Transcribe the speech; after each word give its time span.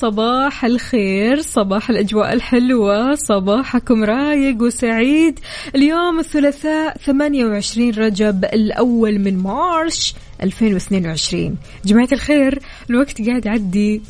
صباح 0.00 0.64
الخير 0.64 1.40
صباح 1.40 1.90
الأجواء 1.90 2.32
الحلوة 2.32 3.14
صباحكم 3.14 4.04
رايق 4.04 4.62
وسعيد. 4.62 5.40
اليوم 5.74 6.18
الثلاثاء 6.18 6.96
28 6.96 7.90
رجب 7.90 8.44
الأول 8.44 9.18
من 9.18 9.36
مارش 9.36 10.14
2022 10.42 11.56
جماعة 11.84 12.08
الخير 12.12 12.58
الوقت 12.90 13.22
قاعد 13.22 13.46
يعدي 13.46 14.02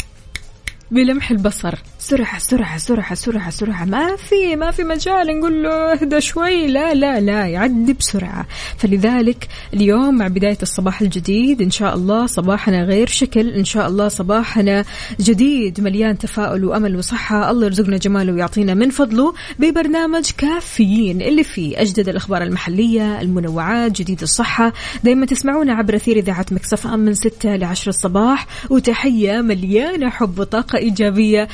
بلمح 0.91 1.31
البصر. 1.31 1.75
سرعة 2.09 2.39
سرعة 2.39 2.79
سرعة 2.79 3.15
سرعة 3.15 3.51
سرعة 3.51 3.85
ما 3.85 4.17
في 4.17 4.57
ما 4.57 4.71
في 4.71 4.85
مجال 4.85 5.39
نقول 5.39 5.63
له 5.63 5.93
اهدى 5.93 6.21
شوي. 6.21 6.67
لا 6.67 6.95
لا 6.95 7.21
لا 7.21 7.47
يعدي 7.47 7.93
بسرعة. 7.93 8.47
فلذلك 8.79 9.49
اليوم 9.75 10.15
مع 10.15 10.29
بداية 10.29 10.59
الصباح 10.63 11.01
الجديد 11.01 11.63
إن 11.63 11.71
شاء 11.71 11.95
الله 11.95 12.27
صباحنا 12.27 12.85
غير 12.85 13.07
شكل 13.07 13.49
إن 13.49 13.65
شاء 13.65 13.89
الله 13.89 14.09
صباحنا 14.09 14.85
جديد 15.21 15.81
مليان 15.81 16.19
تفاؤل 16.19 16.65
وأمل 16.65 16.97
وصحة. 16.97 17.51
الله 17.51 17.67
يرزقنا 17.67 17.97
جماله 17.97 18.33
ويعطينا 18.33 18.75
من 18.75 18.91
فضله 18.91 19.35
ببرنامج 19.59 20.31
كافيين 20.39 21.23
اللي 21.23 21.45
فيه 21.45 21.81
أجدد 21.81 22.09
الأخبار 22.09 22.43
المحلية 22.43 23.21
المنوعات 23.21 23.93
جديد 23.93 24.23
الصحة. 24.23 24.73
دايما 25.05 25.27
تسمعونا 25.27 25.75
عبر 25.75 25.97
أثير 25.97 26.17
إذاعة 26.17 26.47
مكسف 26.51 26.87
أم 26.87 27.01
من 27.01 27.15
6 27.15 27.57
ل 27.57 27.65
10 27.65 27.89
الصباح. 27.89 28.47
وتحية 28.71 29.41
مليانة 29.41 30.11
حب 30.11 30.39
وطاقة 30.39 30.79
إيجابية 30.79 31.49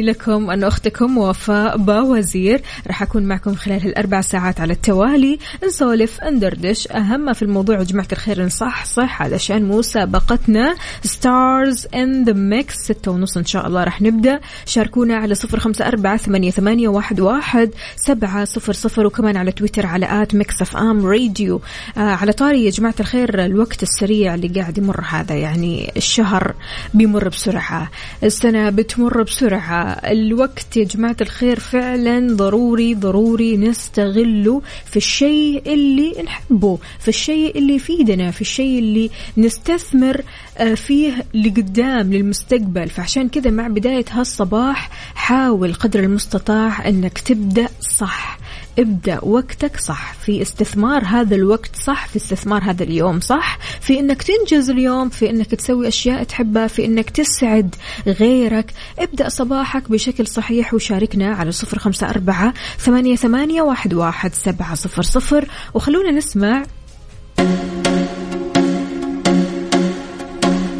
مني 0.00 0.10
لكم. 0.10 0.50
أنا 0.50 0.68
أختكم 0.68 1.18
وفاء 1.18 1.76
باوزير 1.76 2.62
راح 2.86 3.02
أكون 3.02 3.22
معكم 3.22 3.54
خلال 3.54 3.82
هالأربع 3.82 4.20
ساعات 4.20 4.60
على 4.60 4.72
التوالي. 4.72 5.38
نسولف 5.66 6.24
ندردش. 6.24 6.88
أهم 6.88 7.20
ما 7.20 7.32
في 7.32 7.42
الموضوع 7.42 7.78
يا 7.78 7.84
جماعة 7.84 8.08
الخير 8.12 8.44
نصح 8.44 8.84
صح 8.84 9.22
علشان 9.22 9.64
مسابقتنا 9.64 10.74
Stars 11.04 11.86
in 11.94 12.24
the 12.24 12.32
Mix 12.32 12.74
ستة 12.74 13.10
ونص 13.10 13.36
إن 13.36 13.44
شاء 13.44 13.66
الله 13.66 13.84
راح 13.84 14.02
نبدأ. 14.02 14.40
شاركونا 14.66 15.16
على 15.16 15.34
صفر 15.34 15.58
خمسة 15.58 15.86
أربعة 15.86 16.16
ثمانية, 16.16 16.50
ثمانية 16.50 16.88
واحد, 16.88 17.20
واحد 17.20 17.70
سبعة 17.96 18.44
صفر 18.44 18.72
صفر. 18.72 19.06
وكمان 19.06 19.36
على 19.36 19.52
تويتر 19.52 19.86
على 19.86 20.22
at 20.22 20.34
Mix 20.34 20.62
FM 20.62 21.06
Radio 21.06 21.60
آه 21.96 22.00
على 22.00 22.32
طاري 22.32 22.64
يا 22.64 22.70
جماعة 22.70 22.94
الخير 23.00 23.44
الوقت 23.44 23.82
السريع 23.82 24.34
اللي 24.34 24.48
قاعد 24.48 24.78
يمر 24.78 25.04
هذا 25.08 25.34
يعني 25.34 25.92
الشهر 25.96 26.54
بيمر 26.94 27.28
بسرعة. 27.28 27.90
السنة 28.22 28.70
بتمر 28.70 29.22
بسرعة. 29.22 29.79
الوقت 29.82 30.76
يا 30.76 30.84
جماعة 30.84 31.16
الخير 31.20 31.60
فعلا 31.60 32.36
ضروري 32.36 32.94
ضروري 32.94 33.56
نستغله 33.56 34.62
في 34.84 34.96
الشيء 34.96 35.62
اللي 35.66 36.22
نحبه 36.24 36.78
في 36.98 37.08
الشيء 37.08 37.58
اللي 37.58 37.74
يفيدنا 37.74 38.30
في 38.30 38.40
الشيء 38.40 38.78
اللي 38.78 39.10
نستثمر 39.36 40.22
آه، 40.58 40.74
فيه 40.74 41.24
لقدام 41.34 42.12
للمستقبل. 42.12 42.88
فعشان 42.88 43.28
كذا 43.28 43.50
مع 43.50 43.68
بداية 43.68 44.04
هالصباح 44.10 44.90
حاول 45.14 45.74
قدر 45.74 46.00
المستطاع 46.00 46.88
أنك 46.88 47.18
تبدأ 47.18 47.68
صح. 47.80 48.38
ابدأ 48.78 49.24
وقتك 49.24 49.80
صح. 49.80 50.14
في 50.14 50.42
استثمار 50.42 51.04
هذا 51.04 51.34
الوقت 51.34 51.76
صح 51.76 52.06
في 52.06 52.16
استثمار 52.16 52.62
هذا 52.64 52.82
اليوم 52.82 53.20
صح. 53.20 53.58
في 53.80 54.00
إنك 54.00 54.22
تنجز 54.22 54.70
اليوم 54.70 55.08
في 55.08 55.30
إنك 55.30 55.54
تسوي 55.54 55.88
أشياء 55.88 56.22
تحبها 56.22 56.66
في 56.66 56.84
إنك 56.84 57.10
تسعد 57.10 57.74
غيرك. 58.06 58.72
ابدأ 58.98 59.28
صباحك 59.28 59.90
بشكل 59.90 60.26
صحيح 60.26 60.74
وشاركنا 60.74 61.34
على 61.34 61.52
صفر 61.52 61.78
خمسة 61.78 62.10
أربعة 62.10 62.54
ثمانية, 62.78 63.16
ثمانية 63.16 63.62
واحد, 63.62 63.94
واحد 63.94 64.34
سبعة 64.34 64.74
صفر 64.74 65.02
صفر. 65.02 65.48
وخلونا 65.74 66.10
نسمع 66.10 66.62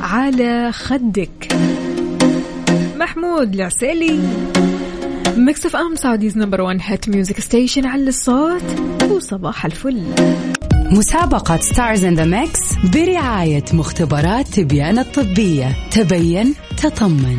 على 0.00 0.72
خدك. 0.72 1.48
محمود 2.96 3.54
العسيلي. 3.54 4.49
Mix 5.36 5.66
FM 5.66 5.94
Saudi's 5.94 6.38
number 6.38 6.60
1 6.60 6.78
hit 6.82 7.08
music 7.08 7.40
station 7.40 7.86
على 7.86 8.08
الصوت. 8.08 8.62
وصباح 9.10 9.64
الفل. 9.64 10.02
مسابقة 10.90 11.56
Stars 11.56 12.04
in 12.04 12.14
the 12.14 12.24
Mix 12.24 12.60
برعاية 12.94 13.64
مختبرات 13.72 14.48
بيان 14.48 14.98
الطبية. 14.98 15.76
تبين 15.90 16.54
تطمن. 16.82 17.38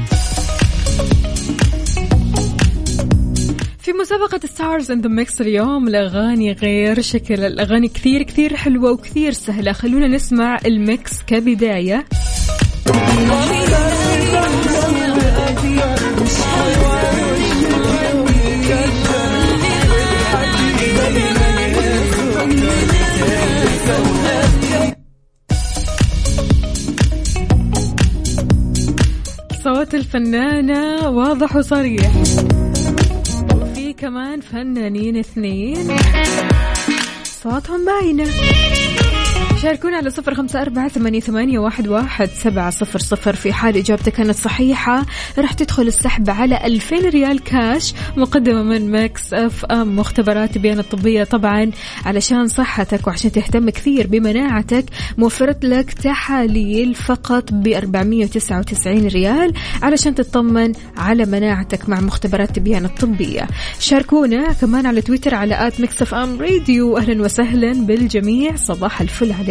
في 3.80 3.94
مسابقة 3.94 4.40
Stars 4.48 4.92
in 4.92 5.02
the 5.02 5.10
Mix 5.10 5.42
اليوم 5.42 5.88
الأغاني 5.88 6.52
غير 6.52 7.02
شكل 7.02 7.40
الأغاني 7.40 7.88
كثير 7.88 8.24
كثير 8.24 8.56
حلوة 8.56 8.92
وكثير 8.92 9.32
سهلة. 9.32 9.72
خلونا 9.72 10.08
نسمع 10.08 10.60
ال 10.66 10.77
mix 10.77 11.12
كبداية. 11.28 12.06
الفنانة 30.16 31.10
واضح 31.10 31.56
وصريح. 31.56 32.12
وفي 33.56 33.94
كمان 33.94 34.42
فنانين 34.42 35.18
اثنين. 35.18 35.98
صوتهم 37.24 37.86
باينة. 37.86 38.26
شاركونا 39.62 39.98
على 39.98 40.10
صفر 40.10 40.34
خمسة 40.34 40.62
أربعة 40.62 40.88
ثمانية, 40.88 41.60
واحد, 41.60 41.88
واحد 41.88 42.30
سبعة 42.30 42.70
صفر 42.70 43.00
صفر 43.00 43.36
في 43.36 43.54
حال 43.54 43.78
إجابتك 43.78 44.12
كانت 44.12 44.36
صحيحة 44.36 45.06
راح 45.38 45.54
تدخل 45.54 45.88
السحب 45.88 46.30
على 46.30 46.66
ألفين 46.66 47.10
ريال 47.10 47.44
كاش 47.44 47.94
مقدمة 48.18 48.64
من 48.64 48.92
Mix 48.92 49.34
FM. 49.34 49.96
مختبرات 49.96 50.58
بيان 50.58 50.80
الطبية 50.80 51.24
طبعا 51.24 51.72
علشان 52.06 52.48
صحتك 52.48 53.08
وعشان 53.08 53.32
تهتم 53.32 53.70
كثير 53.70 54.08
بمناعتك 54.08 54.86
موفرة 55.18 55.66
لك 55.66 55.94
تحاليل 55.94 56.96
فقط 56.96 57.54
ب 57.54 57.68
499 57.68 59.08
ريال 59.08 59.54
علشان 59.82 60.16
تطمن 60.16 60.74
على 60.98 61.26
مناعتك 61.26 61.90
مع 61.90 62.00
مختبرات 62.00 62.60
بيان 62.60 62.86
الطبية. 62.86 63.48
شاركونا 63.80 64.54
كمان 64.54 64.86
على 64.86 65.02
تويتر 65.02 65.36
على 65.36 65.68
at 65.68 65.80
Mix 65.82 66.02
FM 66.02 66.42
Radio. 66.42 66.98
أهلا 66.98 67.24
وسهلا 67.24 67.74
بالجميع. 67.74 68.56
صباح 68.56 69.02
الفل 69.02 69.32
عليكم. 69.32 69.51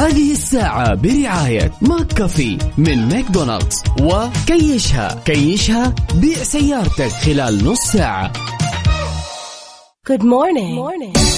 هذه 0.00 0.32
الساعة 0.32 0.94
برعاية 0.94 1.72
McCafé 1.80 2.58
من 2.78 3.08
ماكدونالدز. 3.08 3.82
وكيشها. 4.02 5.22
كيشها 5.24 5.94
بيع 6.14 6.42
سيارتك 6.42 7.08
خلال 7.08 7.64
نص 7.64 7.80
ساعة. 7.80 8.32
Good 10.08 10.22
morning. 10.22 11.29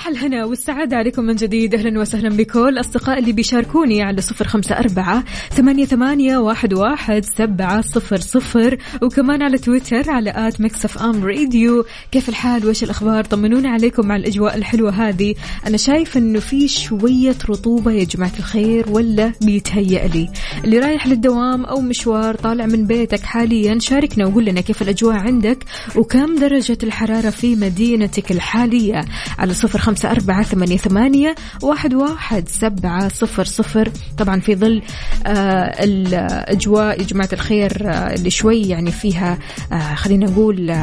صباح 0.00 0.08
الهنا 0.08 0.44
والسعادة 0.44 0.96
عليكم 0.96 1.24
من 1.24 1.34
جديد. 1.34 1.74
أهلا 1.74 2.00
وسهلا 2.00 2.28
بكل 2.28 2.80
أصدقاء 2.80 3.18
اللي 3.18 3.32
بيشاركوني 3.32 4.02
على 4.02 4.20
صفر 4.20 4.48
خمسة 4.48 4.78
أربعة 4.78 5.24
ثمانية, 5.50 5.84
ثمانية 5.84 6.38
واحد, 6.38 6.74
واحد 6.74 7.24
سبعة 7.24 7.80
صفر 7.80 8.16
صفر. 8.16 8.78
وكمان 9.02 9.42
على 9.42 9.58
تويتر 9.58 10.10
على 10.10 10.32
at 10.36 10.60
Mix 10.60 10.98
FM 10.98 11.24
Radio. 11.24 11.84
كيف 12.12 12.28
الحال؟ 12.28 12.66
وش 12.68 12.82
الأخبار؟ 12.82 13.24
طمنونا 13.24 13.70
عليكم 13.70 14.06
مع 14.06 14.16
الأجواء 14.16 14.56
الحلوة 14.56 14.90
هذه. 14.90 15.34
أنا 15.66 15.76
شايف 15.76 16.16
أنه 16.16 16.40
في 16.40 16.68
شوية 16.68 17.36
رطوبة 17.50 17.92
يا 17.92 18.04
جماعة 18.04 18.32
الخير 18.38 18.90
ولا 18.90 19.32
بيتهيأ 19.42 20.08
لي. 20.08 20.28
اللي 20.64 20.78
رايح 20.78 21.06
للدوام 21.06 21.64
أو 21.64 21.80
مشوار 21.80 22.34
طالع 22.34 22.66
من 22.66 22.86
بيتك 22.86 23.22
حاليا 23.22 23.78
شاركنا 23.78 24.26
وقول 24.26 24.44
لنا 24.44 24.60
كيف 24.60 24.82
الأجواء 24.82 25.16
عندك 25.16 25.64
وكم 25.96 26.34
درجة 26.34 26.78
الحرارة 26.82 27.30
في 27.30 27.56
مدينتك 27.56 28.32
الحالية. 28.32 29.04
على 29.38 29.54
صفر 29.54 29.89
خمسة 29.90 30.10
أربعة 30.10 30.42
ثمانية, 30.42 30.76
ثمانية 30.76 31.34
واحد, 31.62 31.94
واحد 31.94 32.48
سبعة 32.48 33.08
صفر 33.08 33.44
صفر. 33.44 33.88
طبعا 34.18 34.40
في 34.40 34.56
ظل 34.56 34.82
آه 35.26 35.84
الأجواء 35.84 37.00
يا 37.00 37.04
جماعة 37.04 37.28
الخير 37.32 37.72
آه 37.88 38.14
اللي 38.14 38.30
شوي 38.30 38.62
يعني 38.62 38.90
فيها 38.92 39.38
آه 39.72 39.94
خلينا 39.94 40.26
نقول 40.26 40.74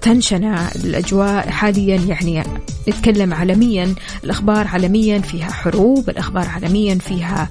تنشنة. 0.00 0.68
الأجواء 0.84 1.50
حاليا 1.50 1.96
يعني 1.96 2.42
نتكلم 2.88 3.34
عالميا 3.34 3.94
الأخبار 4.24 4.66
عالميا 4.68 5.18
فيها 5.18 5.50
حروب 5.50 6.10
الأخبار 6.10 6.48
عالميا 6.48 6.94
فيها 6.94 7.48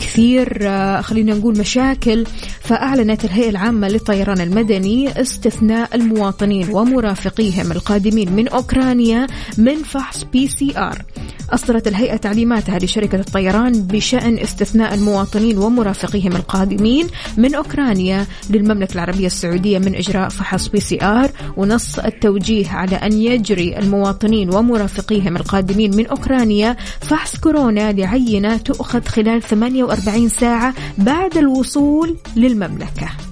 كثير 0.00 0.58
خلينا 1.02 1.34
نقول 1.34 1.58
مشاكل. 1.58 2.24
فأعلنت 2.60 3.24
الهيئة 3.24 3.50
العامة 3.50 3.88
للطيران 3.88 4.40
المدني 4.40 5.20
استثناء 5.20 5.94
المواطنين 5.94 6.68
ومرافقيهم 6.70 7.72
القادمين 7.72 8.32
من 8.32 8.48
أوكرانيا 8.48 9.26
من 9.58 9.82
فحص 9.96 10.24
PCR. 10.24 11.02
أصدرت 11.50 11.88
الهيئة 11.88 12.16
تعليماتها 12.16 12.78
لشركة 12.78 13.20
الطيران 13.20 13.72
بشأن 13.72 14.38
استثناء 14.38 14.94
المواطنين 14.94 15.58
ومرافقيهم 15.58 16.36
القادمين 16.36 17.06
من 17.36 17.54
أوكرانيا 17.54 18.26
للمملكة 18.50 18.94
العربية 18.94 19.26
السعودية 19.26 19.78
من 19.78 19.94
إجراء 19.94 20.28
فحص 20.28 20.68
PCR. 20.68 21.30
ونص 21.56 21.98
التوجيه 21.98 22.70
على 22.70 22.96
أن 22.96 23.12
يجري 23.12 23.78
المواطنين 23.78 24.54
ومرافقيهم 24.54 25.36
القادمين 25.36 25.96
من 25.96 26.06
أوكرانيا 26.06 26.76
فحص 27.00 27.36
كورونا 27.36 27.92
لعينة 27.92 28.56
تؤخذ 28.56 29.04
خلال 29.04 29.42
48 29.42 30.28
ساعة 30.28 30.74
بعد 30.98 31.36
الوصول 31.36 32.16
للمملكة. 32.36 33.25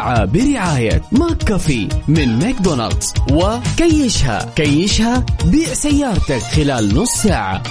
الساعة 0.00 0.24
برعاية 0.24 1.02
McCafé 1.12 1.88
من 2.08 2.38
ماكدونالدز. 2.38 3.14
وكيشها. 3.32 4.52
كيشها 4.56 5.26
بيع 5.44 5.74
سيارتك 5.74 6.38
خلال 6.38 6.94
نص 6.94 7.10
ساعة. 7.10 7.62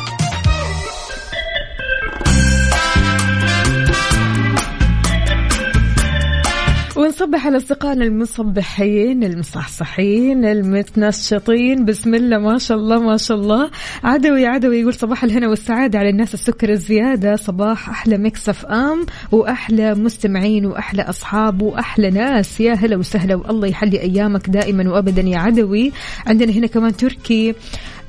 ونصبح 7.22 7.46
على 7.46 7.58
أصدقائنا 7.58 8.06
المصبحين 8.06 9.24
المصحصحين 9.24 10.46
المتنشطين. 10.46 11.86
بسم 11.86 12.16
الله 12.16 12.38
ما 12.38 12.58
شاء 12.58 12.78
الله 12.78 13.00
ما 13.00 13.18
شاء 13.18 13.38
الله. 13.38 13.70
عدوي 14.04 14.46
عدوي 14.46 14.80
يقول 14.80 14.94
صباح 14.94 15.24
الهنا 15.24 15.50
والسعادة 15.50 16.00
على 16.00 16.10
الناس 16.10 16.34
السكر 16.34 16.70
الزيادة. 16.70 17.36
صباح 17.36 17.90
أحلى 17.90 18.18
Mix 18.18 18.66
FM 18.66 19.06
وأحلى 19.32 19.96
مستمعين 19.96 20.66
وأحلى 20.66 21.02
أصحاب 21.02 21.62
وأحلى 21.62 22.10
ناس. 22.10 22.60
يا 22.60 22.74
هلا 22.74 22.98
وسهلا 22.98 23.36
والله 23.36 23.68
يحلي 23.68 24.02
أيامك 24.02 24.50
دائما 24.50 24.90
وأبدا 24.90 25.22
يا 25.22 25.38
عدوي. 25.38 25.92
عندنا 26.28 26.52
هنا 26.52 26.68
كمان 26.68 26.96
تركي 26.98 27.56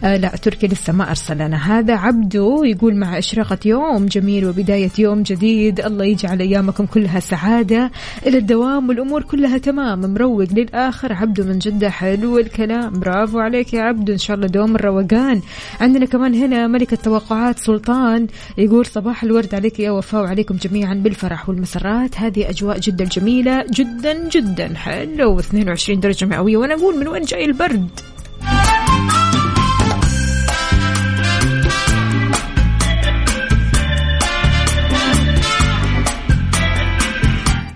آه 0.05 0.17
لا 0.17 0.29
تركي 0.29 0.67
لسه 0.67 0.93
ما 0.93 1.11
أرسل 1.11 1.35
لنا 1.35 1.57
هذا 1.57 1.95
عبده 1.95 2.61
يقول 2.65 2.97
مع 2.97 3.19
إشراقة 3.19 3.59
يوم 3.65 4.07
جميل 4.07 4.47
وبداية 4.47 4.91
يوم 4.99 5.23
جديد. 5.23 5.81
الله 5.81 6.05
يجعل 6.05 6.41
أيامكم 6.41 6.87
كلها 6.87 7.21
سعادة. 7.21 7.91
إلى 8.27 8.39
الدوام 8.39 8.89
والأمور 8.89 9.23
كلها 9.23 9.59
تمام. 9.59 10.01
مروق 10.01 10.53
للآخر. 10.53 11.13
عبده 11.13 11.45
من 11.45 11.59
جدة 11.59 11.91
حلو 11.91 12.39
الكلام. 12.39 13.01
برافو 13.01 13.39
عليك 13.39 13.75
يا 13.75 13.83
عبده 13.83 14.13
إن 14.13 14.19
شاء 14.19 14.37
الله 14.37 14.47
دوم 14.47 14.77
الروقان. 14.77 15.41
عندنا 15.81 16.07
كمان 16.07 16.35
هنا 16.35 16.67
ملك 16.67 16.93
التوقعات 16.93 17.59
سلطان 17.59 18.27
يقول 18.59 18.87
صباح 18.87 19.23
الورد 19.23 19.55
عليك 19.55 19.81
يا 19.81 19.91
وفاء 19.91 20.23
وعليكم 20.23 20.57
جميعا 20.57 20.95
بالفرح 20.95 21.49
والمسرات. 21.49 22.19
هذه 22.19 22.51
أجواء 22.51 22.79
جدا 22.79 23.05
جميلة. 23.05 23.65
جدا 23.75 24.29
جدا. 24.29 24.75
حلو. 24.75 25.39
22 25.39 26.01
درجة 26.01 26.27
مئوية. 26.27 26.57
وأنا 26.57 26.75
أقول 26.75 26.99
من 26.99 27.09
وين 27.09 27.23
جاي 27.23 27.45
البرد؟ 27.45 27.91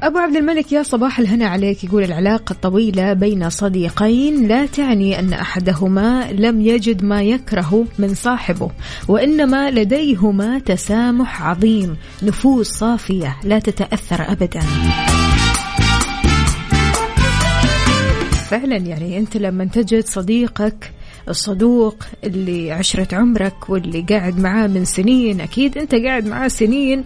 أبو 0.04 0.18
عبد 0.18 0.36
الملك 0.36 0.72
يا 0.72 0.82
صباح 0.82 1.18
الهنا 1.18 1.46
عليك. 1.46 1.84
يقول 1.84 2.04
العلاقة 2.04 2.52
الطويلة 2.52 3.12
بين 3.12 3.50
صديقين 3.50 4.48
لا 4.48 4.66
تعني 4.66 5.18
أن 5.18 5.32
أحدهما 5.32 6.32
لم 6.32 6.60
يجد 6.60 7.04
ما 7.04 7.22
يكره 7.22 7.86
من 7.98 8.14
صاحبه 8.14 8.70
وإنما 9.08 9.70
لديهما 9.70 10.58
تسامح 10.58 11.42
عظيم 11.42 11.96
نفوس 12.22 12.68
صافية 12.68 13.36
لا 13.44 13.58
تتأثر 13.58 14.32
أبدا. 14.32 14.60
فعلا 18.50 18.76
يعني 18.76 19.18
أنت 19.18 19.36
لما 19.36 19.64
تجد 19.64 20.04
صديقك 20.04 20.92
الصدوق 21.29 21.97
اللي 22.25 22.73
عشرة 22.73 23.15
عمرك 23.15 23.71
واللي 23.71 24.06
قاعد 24.11 24.38
معاه 24.38 24.67
من 24.67 24.85
سنين. 24.85 25.41
أكيد 25.41 25.79
أنت 25.79 25.94
قاعد 25.94 26.26
معاه 26.26 26.49
سنين 26.49 27.05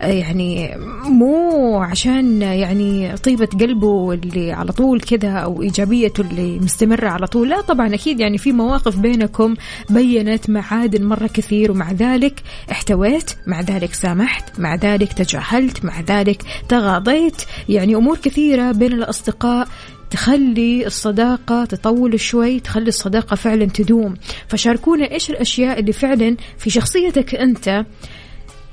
يعني 0.00 0.76
مو 1.04 1.76
عشان 1.78 2.42
يعني 2.42 3.16
طيبة 3.16 3.46
قلبه 3.46 3.86
واللي 3.86 4.52
على 4.52 4.72
طول 4.72 5.00
كذا 5.00 5.30
أو 5.30 5.62
إيجابيته 5.62 6.20
اللي 6.20 6.58
مستمرة 6.58 7.08
على 7.08 7.26
طول. 7.26 7.48
لا 7.48 7.60
طبعا 7.60 7.94
أكيد 7.94 8.20
يعني 8.20 8.38
في 8.38 8.52
مواقف 8.52 8.98
بينكم 8.98 9.54
بينت 9.90 10.50
معادن 10.50 11.04
مرة 11.04 11.26
كثير 11.26 11.70
ومع 11.70 11.92
ذلك 11.92 12.42
احتويت 12.70 13.30
مع 13.46 13.60
ذلك 13.60 13.94
سامحت 13.94 14.60
مع 14.60 14.74
ذلك 14.74 15.12
تجاهلت 15.12 15.84
مع 15.84 16.00
ذلك 16.00 16.42
تغاضيت. 16.68 17.42
يعني 17.68 17.94
أمور 17.94 18.18
كثيرة 18.18 18.72
بين 18.72 18.92
الأصدقاء 18.92 19.68
تخلي 20.10 20.86
الصداقة 20.86 21.64
تطول 21.64 22.20
شوي 22.20 22.60
تخلي 22.60 22.88
الصداقة 22.88 23.36
فعلا 23.36 23.64
تدوم. 23.64 24.14
فشاركونا 24.48 25.10
إيش 25.10 25.30
الأشياء 25.30 25.80
اللي 25.80 25.92
فعلا 25.92 26.36
في 26.58 26.70
شخصيتك 26.70 27.34
أنت 27.34 27.84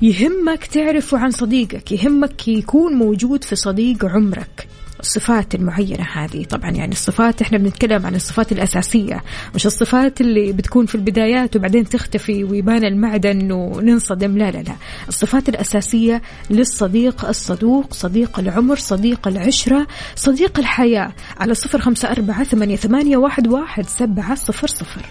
يهمك 0.01 0.65
تعرفه 0.65 1.17
عن 1.17 1.31
صديقك 1.31 1.91
يهمك 1.91 2.47
يكون 2.47 2.93
موجود 2.93 3.43
في 3.43 3.55
صديق 3.55 4.05
عمرك. 4.05 4.67
الصفات 4.99 5.55
المعينة 5.55 6.07
هذه. 6.13 6.43
طبعا 6.43 6.71
يعني 6.71 6.91
الصفات 6.91 7.41
إحنا 7.41 7.57
بنتكلم 7.57 8.05
عن 8.05 8.15
الصفات 8.15 8.51
الأساسية. 8.51 9.23
مش 9.55 9.65
الصفات 9.65 10.21
اللي 10.21 10.51
بتكون 10.51 10.85
في 10.85 10.95
البدايات 10.95 11.55
وبعدين 11.55 11.89
تختفي 11.89 12.43
ويبان 12.43 12.85
المعدن 12.85 13.51
وننصدم. 13.51 14.37
لا 14.37 14.51
لا 14.51 14.57
لا. 14.57 14.75
الصفات 15.07 15.49
الأساسية 15.49 16.21
للصديق 16.49 17.25
الصدوق 17.25 17.93
صديق 17.93 18.39
العمر 18.39 18.75
صديق 18.75 19.27
العشرة 19.27 19.87
صديق 20.15 20.59
الحياة. 20.59 21.11
على 21.37 21.53
صفر 21.53 21.79
خمسة 21.81 22.11
أربعة 22.11 22.43
ثمانية, 22.43 23.17
واحد, 23.17 23.47
واحد 23.47 23.85
سبعة 23.85 24.35
صفر 24.35 24.67
صفر. 24.67 25.01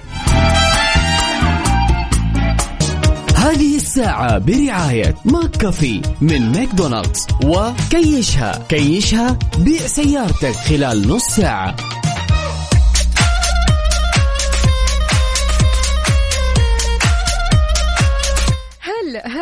هذه 3.46 3.76
الساعة 3.76 4.38
برعاية 4.38 5.14
McCafé 5.24 6.02
من 6.20 6.52
ماكدونالدز. 6.52 7.26
وكيشها. 7.44 8.66
كيشها 8.68 9.38
بيع 9.58 9.86
سيارتك 9.86 10.54
خلال 10.54 11.08
نص 11.08 11.24
ساعة. 11.24 11.76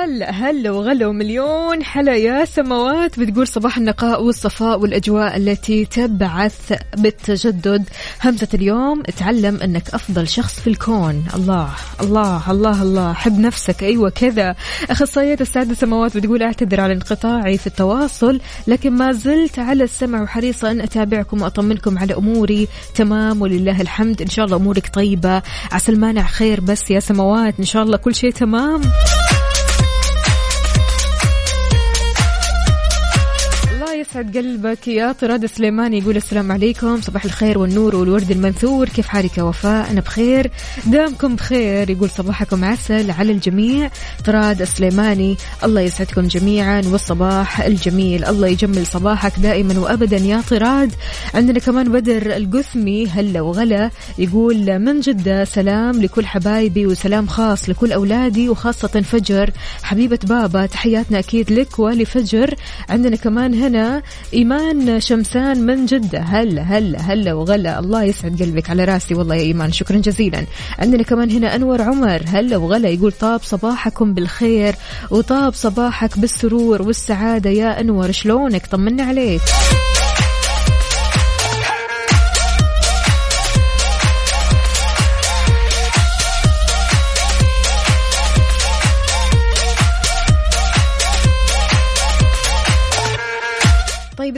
هلا 0.04 0.30
هلا 0.30 0.70
وغلا 0.70 1.06
ومليون 1.06 1.82
حلا 1.82 2.16
يا 2.16 2.44
سماوات؟ 2.44 3.20
بتقول 3.20 3.48
صباح 3.48 3.78
النقاء 3.78 4.22
والصفاء 4.22 4.80
والأجواء 4.80 5.36
التي 5.36 5.84
تبعث 5.84 6.72
بالتجدد. 6.96 7.84
همزة 8.24 8.48
اليوم 8.54 9.02
تعلم 9.02 9.56
أنك 9.56 9.94
أفضل 9.94 10.28
شخص 10.28 10.60
في 10.60 10.66
الكون. 10.66 11.24
الله 11.34 11.68
الله 12.00 12.50
الله 12.50 12.82
الله. 12.82 13.12
حب 13.12 13.38
نفسك. 13.38 13.82
أيوة 13.82 14.10
كذا. 14.10 14.54
أخصائية 14.90 15.36
السادة 15.40 15.74
سماوات 15.74 16.16
بتقول 16.16 16.42
أعتذر 16.42 16.80
على 16.80 16.92
انقطاعي 16.92 17.58
في 17.58 17.66
التواصل 17.66 18.40
لكن 18.66 18.92
ما 18.92 19.12
زلت 19.12 19.58
على 19.58 19.84
السمع 19.84 20.22
وحريصة 20.22 20.70
أن 20.70 20.80
أتابعكم 20.80 21.42
وأطمنكم 21.42 21.98
على 21.98 22.14
أموري. 22.14 22.68
تمام 22.94 23.42
ولله 23.42 23.80
الحمد. 23.80 24.22
إن 24.22 24.28
شاء 24.28 24.44
الله 24.44 24.56
أمورك 24.56 24.94
طيبة. 24.94 25.42
عسى 25.72 25.92
المانع 25.92 26.22
خير 26.22 26.60
بس 26.60 26.90
يا 26.90 27.00
سماوات. 27.00 27.54
إن 27.58 27.64
شاء 27.64 27.82
الله 27.82 27.96
كل 27.96 28.14
شيء 28.14 28.30
تمام. 28.30 28.80
يسعد 34.14 34.36
قلبك 34.36 34.88
يا 34.88 35.12
طراد 35.12 35.46
سليماني 35.46 35.98
يقول 35.98 36.16
السلام 36.16 36.52
عليكم. 36.52 37.00
صباح 37.00 37.24
الخير 37.24 37.58
والنور 37.58 37.96
والورد 37.96 38.30
المنثور. 38.30 38.88
كيف 38.88 39.06
حالك 39.06 39.38
يا 39.38 39.42
وفاء؟ 39.42 39.90
أنا 39.90 40.00
بخير. 40.00 40.50
دامكم 40.86 41.36
بخير. 41.36 41.90
يقول 41.90 42.10
صباحكم 42.10 42.64
عسل 42.64 43.10
على 43.10 43.32
الجميع. 43.32 43.90
طراد 44.24 44.64
سليماني 44.64 45.36
الله 45.64 45.80
يسعدكم 45.80 46.26
جميعا. 46.26 46.82
والصباح 46.86 47.60
الجميل. 47.60 48.24
الله 48.24 48.48
يجمل 48.48 48.86
صباحك 48.86 49.32
دائما 49.40 49.78
وأبدا 49.78 50.16
يا 50.16 50.42
طراد. 50.50 50.92
عندنا 51.34 51.58
كمان 51.58 51.92
بدر 51.92 52.36
القثمي 52.36 53.06
هلا 53.06 53.40
وغلا. 53.40 53.90
يقول 54.18 54.78
من 54.78 55.00
جدة 55.00 55.44
سلام 55.44 56.02
لكل 56.02 56.26
حبايبي 56.26 56.86
وسلام 56.86 57.26
خاص 57.26 57.68
لكل 57.68 57.92
أولادي 57.92 58.48
وخاصة 58.48 59.00
فجر. 59.00 59.50
حبيبة 59.82 60.18
بابا 60.24 60.66
تحياتنا 60.66 61.18
أكيد 61.18 61.52
لك 61.52 61.78
ولفجر. 61.78 62.54
عندنا 62.88 63.16
كمان 63.16 63.54
هنا 63.54 64.03
إيمان 64.34 65.00
شمسان 65.00 65.66
من 65.66 65.86
جدة. 65.86 66.20
هلا 66.20 66.62
هلا 66.62 67.00
هلا 67.00 67.32
وغلا. 67.34 67.78
الله 67.78 68.02
يسعد 68.04 68.42
قلبك 68.42 68.70
على 68.70 68.84
راسي. 68.84 69.14
والله 69.14 69.34
يا 69.34 69.42
إيمان 69.42 69.72
شكرا 69.72 69.96
جزيلا. 69.96 70.44
عندنا 70.78 71.02
كمان 71.02 71.30
هنا 71.30 71.54
أنور 71.54 71.82
عمر. 71.82 72.22
هلا 72.26 72.56
وغلا 72.56 72.88
يقول 72.88 73.12
طاب 73.12 73.40
صباحكم 73.42 74.14
بالخير 74.14 74.74
وطاب 75.10 75.54
صباحك 75.54 76.18
بالسرور 76.18 76.82
والسعادة. 76.82 77.50
يا 77.50 77.80
أنور 77.80 78.12
شلونك؟ 78.12 78.66
طمنا 78.66 79.02
عليك. 79.02 79.42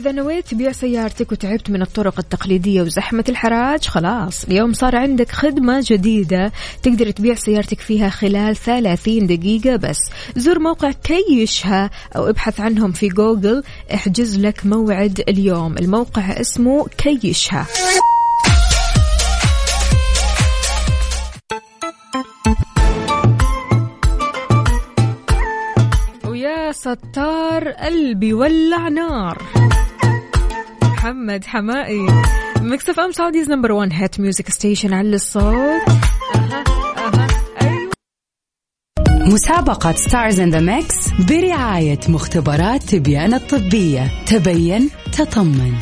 إذا 0.07 0.15
نويت 0.15 0.49
تبيع 0.49 0.73
سيارتك 0.73 1.33
وتعبت 1.33 1.71
من 1.71 1.83
الطرق 1.83 2.19
التقليدية 2.19 2.83
وزحمة 2.83 3.25
الحراج؟ 3.29 3.85
خلاص 3.85 4.45
اليوم 4.45 4.73
صار 4.73 4.97
عندك 4.97 5.31
خدمة 5.31 5.85
جديدة 5.87 6.53
تقدر 6.83 7.11
تبيع 7.11 7.35
سيارتك 7.35 7.81
فيها 7.81 8.09
خلال 8.09 8.57
30 8.57 9.27
دقيقة 9.27 9.77
بس. 9.77 9.99
زور 10.37 10.59
موقع 10.59 10.91
كيشها 10.91 11.91
أو 12.17 12.29
ابحث 12.29 12.61
عنهم 12.61 12.93
في 12.93 13.09
جوجل 13.09 13.63
احجز 13.95 14.39
لك 14.39 14.67
موعد 14.67 15.25
اليوم. 15.29 15.79
الموقع 15.79 16.41
اسمه 16.41 16.87
كيشها. 16.99 17.67
ويا 26.25 26.73
ستار 26.73 27.69
قلبي 27.69 28.33
ولع 28.33 28.89
نار. 28.89 29.43
محمد 30.97 31.45
حماقي. 31.45 32.07
Mix 32.61 32.89
FM 32.89 33.13
Saudi's 33.13 33.51
number 33.51 33.73
1 33.73 33.93
hit 33.93 34.21
music 34.21 34.51
station 34.51 34.93
على 34.93 35.09
الصوت. 35.09 35.83
مسابقة 39.09 39.93
Stars 39.93 40.41
in 40.41 40.51
the 40.51 40.61
Mix 40.61 41.11
برعاية 41.29 42.01
مختبرات 42.09 42.83
بيان 42.83 43.35
الطبية. 43.35 44.25
تبين 44.27 44.91
تطمن. 45.13 45.75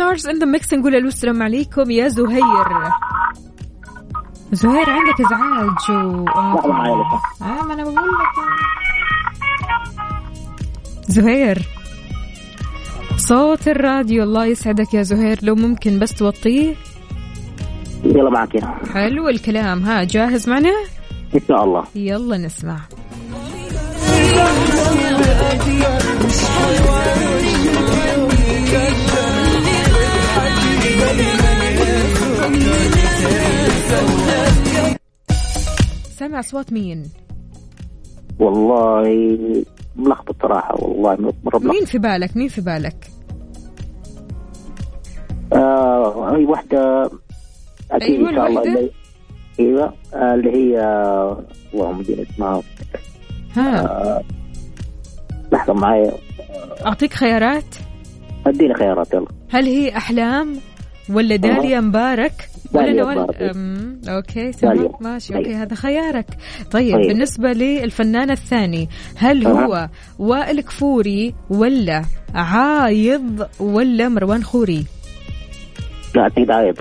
Stars 0.00 0.26
in 0.26 0.38
the 0.38 0.46
Mix 0.46 0.74
نقول 0.74 0.94
ألو 0.94 1.08
السلام 1.08 1.42
عليكم 1.42 1.90
يا 1.90 2.08
زهير. 2.08 2.66
زهير 4.52 4.90
عندك 4.90 5.20
إزعاج 5.20 5.90
و 5.90 6.28
آه 6.28 7.62
ما 7.62 7.74
أنا 7.74 7.82
بقول 7.82 7.96
لك. 7.96 8.34
زهير 11.08 11.58
صوت 13.16 13.68
الراديو 13.68 14.22
الله 14.22 14.44
يسعدك 14.44 14.94
يا 14.94 15.02
زهير. 15.02 15.38
لو 15.42 15.54
ممكن 15.54 15.98
بس 15.98 16.14
توطيه. 16.14 16.74
يلا 18.04 18.30
معك 18.30 18.54
يا. 18.54 18.74
حلو 18.94 19.28
الكلام. 19.28 19.84
ها 19.84 20.04
جاهز 20.04 20.48
معنا؟ 20.48 20.74
إن 21.34 21.40
شاء 21.48 21.64
الله. 21.64 21.84
يلا 21.94 22.38
نسمع. 22.38 22.80
سامع 36.20 36.38
أصوات 36.40 36.72
مين؟ 36.72 37.10
والله 38.38 39.04
ملخبط 39.96 40.42
صراحة 40.42 40.74
والله 40.84 41.32
ملخبط. 41.44 41.62
مين 41.62 41.84
في 41.84 41.98
بالك؟ 41.98 42.36
مين 42.36 42.48
في 42.48 42.60
بالك؟ 42.60 43.10
آه 45.52 46.36
هي 46.36 46.44
واحدة 46.44 47.10
أكيد 47.90 48.26
أيوة 48.26 48.30
إن 48.30 48.34
شاء 48.34 48.46
الله؟ 48.48 48.62
اللي 48.62 48.90
أيوه 49.60 49.94
آه 50.14 50.34
اللي 50.34 50.50
هي 50.50 50.80
اللهم 51.74 52.00
اديني 52.00 52.22
اسمها 52.22 52.62
ها. 53.56 54.22
لحظة 55.52 55.72
معايا. 55.72 56.12
أعطيك 56.86 57.14
خيارات؟ 57.14 57.74
أديني 58.46 58.74
خيارات 58.74 59.14
يلا. 59.14 59.26
هل 59.50 59.64
هي 59.66 59.96
أحلام 59.96 60.56
ولا 61.10 61.36
داليا 61.36 61.80
مبارك 61.80 62.49
ولا. 62.74 63.50
أم، 63.50 64.00
okay 64.08 64.52
تمام 64.52 64.76
داليا. 64.76 64.92
ماشي. 65.00 65.36
okay 65.36 65.54
هذا 65.54 65.74
خيارك 65.74 66.26
طيب 66.70 66.96
طيب. 66.96 67.06
بالنسبة 67.06 67.52
للفنان 67.52 68.30
الثاني 68.30 68.88
هل 69.16 69.46
أها. 69.46 69.64
هو 69.66 69.88
وائل 70.18 70.60
كفوري 70.60 71.34
ولا 71.50 72.04
عايض 72.34 73.48
ولا 73.60 74.08
مروان 74.08 74.44
خوري 74.44 74.84
لا 76.14 76.26
أكيد 76.26 76.50
عايض 76.50 76.76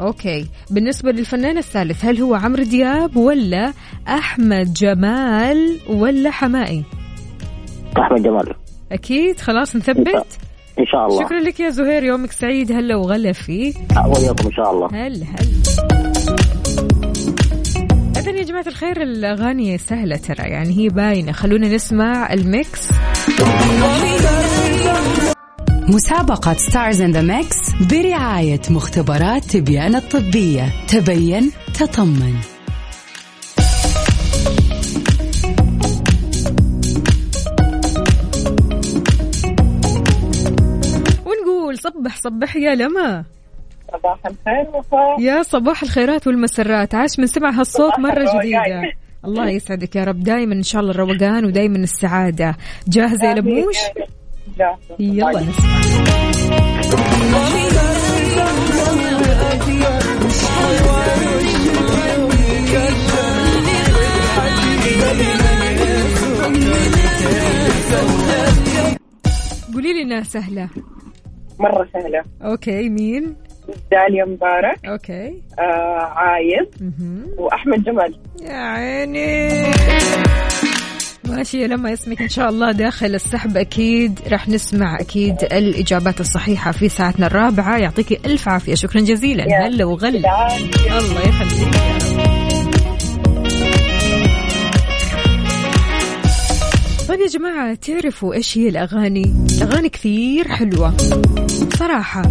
okay 0.00 0.46
بالنسبة 0.70 1.10
للفنان 1.10 1.58
الثالث 1.58 2.04
هل 2.04 2.20
هو 2.20 2.34
عمرو 2.34 2.62
دياب 2.62 3.16
ولا 3.16 3.72
أحمد 4.08 4.72
جمال 4.72 5.78
ولا 5.88 6.30
حماقي 6.30 6.84
أحمد 7.98 8.22
جمال 8.22 8.54
أكيد 8.92 9.40
خلاص 9.40 9.76
نثبت 9.76 10.26
إن 10.78 10.86
شاء 10.86 11.06
الله. 11.06 11.24
شكرا 11.24 11.40
لك 11.40 11.60
يا 11.60 11.70
زهير 11.70 12.02
يومك 12.02 12.32
سعيد 12.32 12.72
هلا 12.72 12.96
وغلا 12.96 13.32
فيك. 13.32 13.76
آه، 13.96 14.08
وياكم 14.08 14.46
إن 14.46 14.52
شاء 14.52 14.70
الله. 14.70 14.88
هل 14.92 15.24
هل 15.24 15.48
إذا 18.16 18.30
يا 18.30 18.42
جماعة 18.42 18.64
الخير 18.66 19.02
الأغاني 19.02 19.78
سهلة 19.78 20.16
ترى 20.16 20.48
يعني 20.48 20.78
هي 20.78 20.88
باينة. 20.88 21.32
خلونا 21.32 21.68
نسمع 21.68 22.32
ال 22.32 22.43
mix. 22.43 22.88
مسابقة 25.88 26.54
Stars 26.54 27.00
in 27.00 27.12
the 27.12 27.22
Mix 27.22 27.56
برعاية 27.90 28.60
مختبرات 28.70 29.44
تبيان 29.44 29.94
الطبية. 29.94 30.72
تبين 30.88 31.50
تطمن. 31.74 32.53
صبح 41.84 42.16
صبح 42.16 42.56
يا 42.56 42.74
لما. 42.74 43.24
صباح 43.92 44.18
الخير 44.26 44.76
وفاء 44.76 45.20
يا 45.20 45.42
صباح 45.42 45.82
الخيرات 45.82 46.26
والمسرات. 46.26 46.94
عاش 46.94 47.18
من 47.18 47.26
سمع 47.26 47.50
هالصوت 47.50 47.98
مرة 47.98 48.38
جديدة. 48.38 48.82
الله 49.24 49.50
يسعدك 49.50 49.96
يا 49.96 50.04
رب. 50.04 50.20
دايما 50.20 50.54
إن 50.54 50.62
شاء 50.62 50.80
الله 50.80 50.92
الروقان 50.92 51.44
ودايما 51.44 51.78
السعادة. 51.78 52.56
جاهزة 52.88 53.28
يا 53.28 53.34
لبوش؟ 53.34 53.76
جاهزة. 54.58 54.96
يلا. 54.98 55.40
نسمع 55.40 55.74
قولي 69.74 69.92
لي 69.92 70.02
إنها 70.02 70.22
سهلة. 70.22 70.68
مرة 71.58 71.88
سهلة. 71.92 72.22
okay 72.42 72.88
مين؟ 72.88 73.36
داليا 73.90 74.24
مبارك 74.24 74.86
okay. 74.86 75.42
آه 75.58 76.02
عايض 76.02 76.66
مهم. 76.80 77.26
وأحمد 77.38 77.84
جمال. 77.84 78.18
يا 78.42 78.54
عيني. 78.54 79.48
ماشي 81.28 81.66
لما 81.66 81.92
اسمك 81.92 82.22
إن 82.22 82.28
شاء 82.28 82.48
الله 82.48 82.72
داخل 82.72 83.14
السحب 83.14 83.56
أكيد. 83.56 84.20
راح 84.32 84.48
نسمع 84.48 85.00
أكيد 85.00 85.36
الإجابات 85.42 86.20
الصحيحة 86.20 86.72
في 86.72 86.88
ساعتنا 86.88 87.26
الرابعة. 87.26 87.78
يعطيكي 87.78 88.18
ألف 88.26 88.48
عافية. 88.48 88.74
شكرا 88.74 89.00
جزيلا. 89.00 89.44
هلا 89.66 89.84
وغلا. 89.84 90.18
الله 90.98 91.20
يخليك. 91.20 92.13
طيب 97.14 97.22
يا 97.22 97.28
جماعة 97.28 97.74
تعرفوا 97.74 98.34
إيش 98.34 98.58
هي 98.58 98.68
الأغاني؟ 98.68 99.34
الأغاني 99.56 99.88
كثير 99.88 100.48
حلوة 100.48 100.96
صراحة 101.78 102.22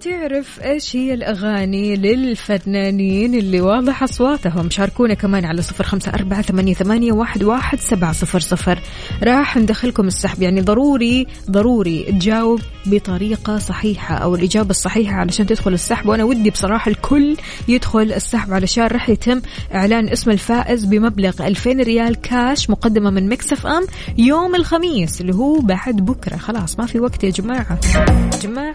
تعرف 0.00 0.60
إيش 0.60 0.96
هي 0.96 1.14
الأغاني 1.14 1.96
للفنانين 1.96 3.34
اللي 3.34 3.60
واضح 3.60 4.02
أصواتهم؟ 4.02 4.70
شاركونا 4.70 5.14
كمان 5.14 5.44
على 5.44 5.62
صفر 5.62 5.84
خمسة 5.84 6.12
أربعة 6.14 6.42
ثمانية, 6.42 6.74
ثمانية 6.74 7.12
واحد, 7.12 7.42
واحد 7.42 7.80
سبعة 7.80 8.12
صفر 8.12 8.40
صفر. 8.40 8.78
راح 9.22 9.56
ندخلكم 9.56 10.06
السحب 10.06 10.42
يعني 10.42 10.60
ضروري 10.60 11.26
ضروري 11.50 12.02
تجاوب 12.02 12.60
بطريقة 12.86 13.58
صحيحة 13.58 14.14
أو 14.14 14.34
الإجابة 14.34 14.70
الصحيحة 14.70 15.14
علشان 15.14 15.46
تدخل 15.46 15.72
السحب. 15.72 16.08
وأنا 16.08 16.24
ودي 16.24 16.50
بصراحة 16.50 16.90
الكل 16.90 17.36
يدخل 17.68 18.12
السحب 18.12 18.52
علشان 18.52 18.86
راح 18.86 19.08
يتم 19.08 19.40
إعلان 19.74 20.08
اسم 20.08 20.30
الفائز 20.30 20.84
بمبلغ 20.84 21.46
2000 21.46 21.70
ريال 21.70 22.20
كاش 22.20 22.70
مقدمة 22.70 23.10
من 23.10 23.28
Mix 23.28 23.66
FM 23.66 23.86
يوم 24.18 24.54
الخميس 24.54 25.20
اللي 25.20 25.34
هو 25.34 25.60
بعد 25.60 25.96
بكرة. 25.96 26.36
خلاص 26.36 26.78
ما 26.78 26.86
في 26.86 27.00
وقت 27.00 27.24
يا 27.24 27.30
جماعة. 27.30 27.78
جماعة. 28.42 28.74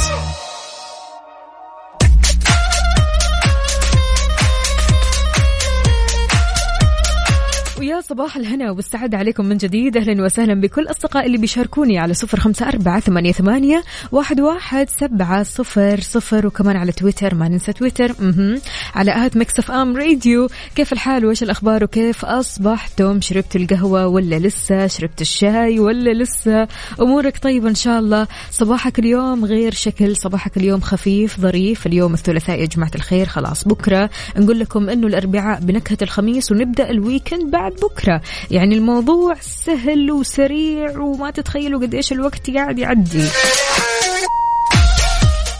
صباح 8.11 8.37
الهنا 8.37 8.71
والسعادة 8.71 9.17
عليكم 9.17 9.45
من 9.45 9.57
جديد. 9.57 9.97
أهلا 9.97 10.23
وسهلا 10.23 10.53
بكل 10.53 10.87
أصدقائي 10.89 11.25
اللي 11.25 11.37
بيشاركوني 11.37 11.99
على 11.99 12.13
صفر 12.13 12.39
خمسة 12.39 12.67
أربعة 12.67 12.99
ثمانية, 12.99 13.31
ثمانية 13.31 13.83
واحد, 14.11 14.39
واحد 14.39 14.89
سبعة 14.89 15.43
صفر 15.43 15.99
صفر. 16.01 16.47
وكمان 16.47 16.75
على 16.75 16.91
تويتر 16.91 17.35
ما 17.35 17.47
ننسى 17.47 17.73
تويتر. 17.73 18.15
على 18.95 19.25
at 19.25 19.37
Mix 19.37 19.71
FM 19.71 19.97
Radio. 19.97 20.49
كيف 20.75 20.93
الحال؟ 20.93 21.25
وإيش 21.25 21.43
الأخبار؟ 21.43 21.83
وكيف 21.83 22.25
أصبحتم؟ 22.25 23.21
شربتوا 23.21 23.61
القهوة 23.61 24.07
ولا 24.07 24.39
لسه؟ 24.39 24.87
شربت 24.87 25.21
الشاي 25.21 25.79
ولا 25.79 26.23
لسه؟ 26.23 26.67
أمورك 27.01 27.37
طيبة 27.37 27.69
إن 27.69 27.75
شاء 27.75 27.99
الله. 27.99 28.27
صباحك 28.51 28.99
اليوم 28.99 29.45
غير 29.45 29.73
شكل. 29.73 30.15
صباحك 30.15 30.57
اليوم 30.57 30.81
خفيف 30.81 31.39
ظريف. 31.39 31.87
اليوم 31.87 32.13
الثلاثاء 32.13 32.59
يا 32.59 32.65
جماعة 32.65 32.91
الخير. 32.95 33.25
خلاص 33.25 33.67
بكرة. 33.67 34.09
نقول 34.37 34.59
لكم 34.59 34.89
أنه 34.89 35.07
الأربعاء 35.07 35.59
بنكهة 35.59 35.97
الخميس 36.01 36.51
ونبدأ 36.51 36.89
ال 36.89 36.97
weekend 36.97 37.51
بعد 37.51 37.71
بكرة. 37.71 38.00
يعني 38.51 38.75
الموضوع 38.75 39.35
سهل 39.41 40.11
وسريع 40.11 40.99
وما 40.99 41.31
تتخيلوا 41.31 41.81
قد 41.81 41.93
إيش 41.93 42.11
الوقت 42.11 42.49
قاعد 42.49 42.79
يعدي. 42.79 43.23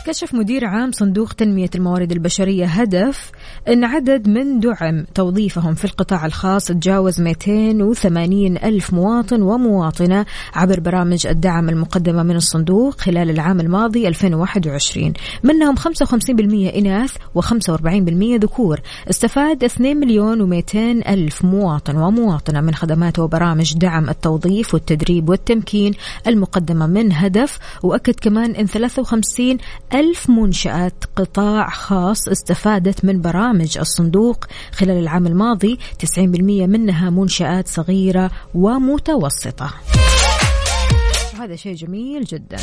كشف 0.06 0.34
مدير 0.34 0.66
عام 0.66 0.92
صندوق 0.92 1.34
تنمية 1.34 1.70
الموارد 1.76 2.12
البشرية 2.12 2.66
هدف 2.66 3.32
أن 3.68 3.84
عدد 3.84 4.30
من 4.30 4.60
دعم 4.60 5.06
توظيفهم 5.16 5.74
في 5.74 5.86
القطاع 5.86 6.26
الخاص 6.26 6.66
تجاوز 6.66 7.22
280 7.22 8.58
ألف 8.58 8.94
مواطن 8.94 9.42
ومواطنة 9.42 10.26
عبر 10.54 10.80
برامج 10.80 11.28
الدعم 11.28 11.70
المقدمة 11.70 12.24
من 12.24 12.36
الصندوق 12.36 13.02
خلال 13.02 13.30
العام 13.30 13.60
الماضي 13.60 14.08
2021 14.08 15.14
منهم 15.44 15.76
55% 15.76 15.82
إناث 16.76 17.16
و45% 17.38 18.42
ذكور. 18.42 18.82
استفاد 19.10 19.64
2 19.64 19.98
مليون 19.98 20.64
و200 20.64 20.76
ألف 21.10 21.46
مواطن 21.46 21.98
ومواطنة 21.98 22.62
من 22.62 22.76
خدمات 22.76 23.20
وبرامج 23.20 23.74
دعم 23.78 24.10
التوظيف 24.10 24.74
والتدريب 24.74 25.30
والتمكين 25.30 25.94
المقدمة 26.28 26.88
من 26.88 27.14
هدف. 27.14 27.60
وأكد 27.84 28.16
كمان 28.22 28.52
أن 28.52 28.66
53 28.66 29.58
ألف 29.94 30.30
منشأة 30.30 30.92
قطاع 31.16 31.70
خاص 31.70 32.28
استفادت 32.28 33.06
من 33.06 33.22
برامج 33.22 33.78
الصندوق 33.78 34.46
خلال 34.72 34.98
العام 34.98 35.28
الماضي 35.28 35.80
90% 36.00 36.20
منها 36.68 37.10
منشآت 37.10 37.68
صغيرة 37.68 38.32
ومتوسطة. 38.56 39.74
وهذا 41.34 41.56
شيء 41.56 41.76
جميل 41.76 42.24
جدا. 42.24 42.58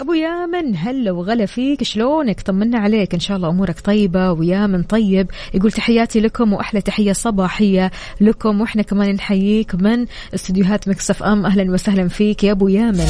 ابو 0.00 0.12
يامن 0.12 0.76
هلا 0.76 1.12
وغلا 1.12 1.46
فيك؟ 1.46 1.82
شلونك؟ 1.82 2.40
طمنا 2.40 2.78
عليك. 2.78 3.14
إن 3.14 3.20
شاء 3.20 3.36
الله 3.36 3.48
أمورك 3.48 3.80
طيبة. 3.80 4.32
ويامن 4.32 4.82
طيب. 4.82 5.30
يقول 5.54 5.72
تحياتي 5.72 6.20
لكم 6.20 6.52
وأحلى 6.52 6.80
تحية 6.80 7.12
صباحية 7.12 7.90
لكم. 8.20 8.60
وإحنا 8.60 8.82
كمان 8.82 9.14
نحييك 9.14 9.74
من 9.74 10.06
استديوهات 10.34 10.88
Mix 10.88 11.22
FM. 11.22 11.46
أهلا 11.46 11.72
وسهلا 11.72 12.08
فيك. 12.08 12.44
يا 12.44 12.52
أبو 12.52 12.68
يامن. 12.68 13.06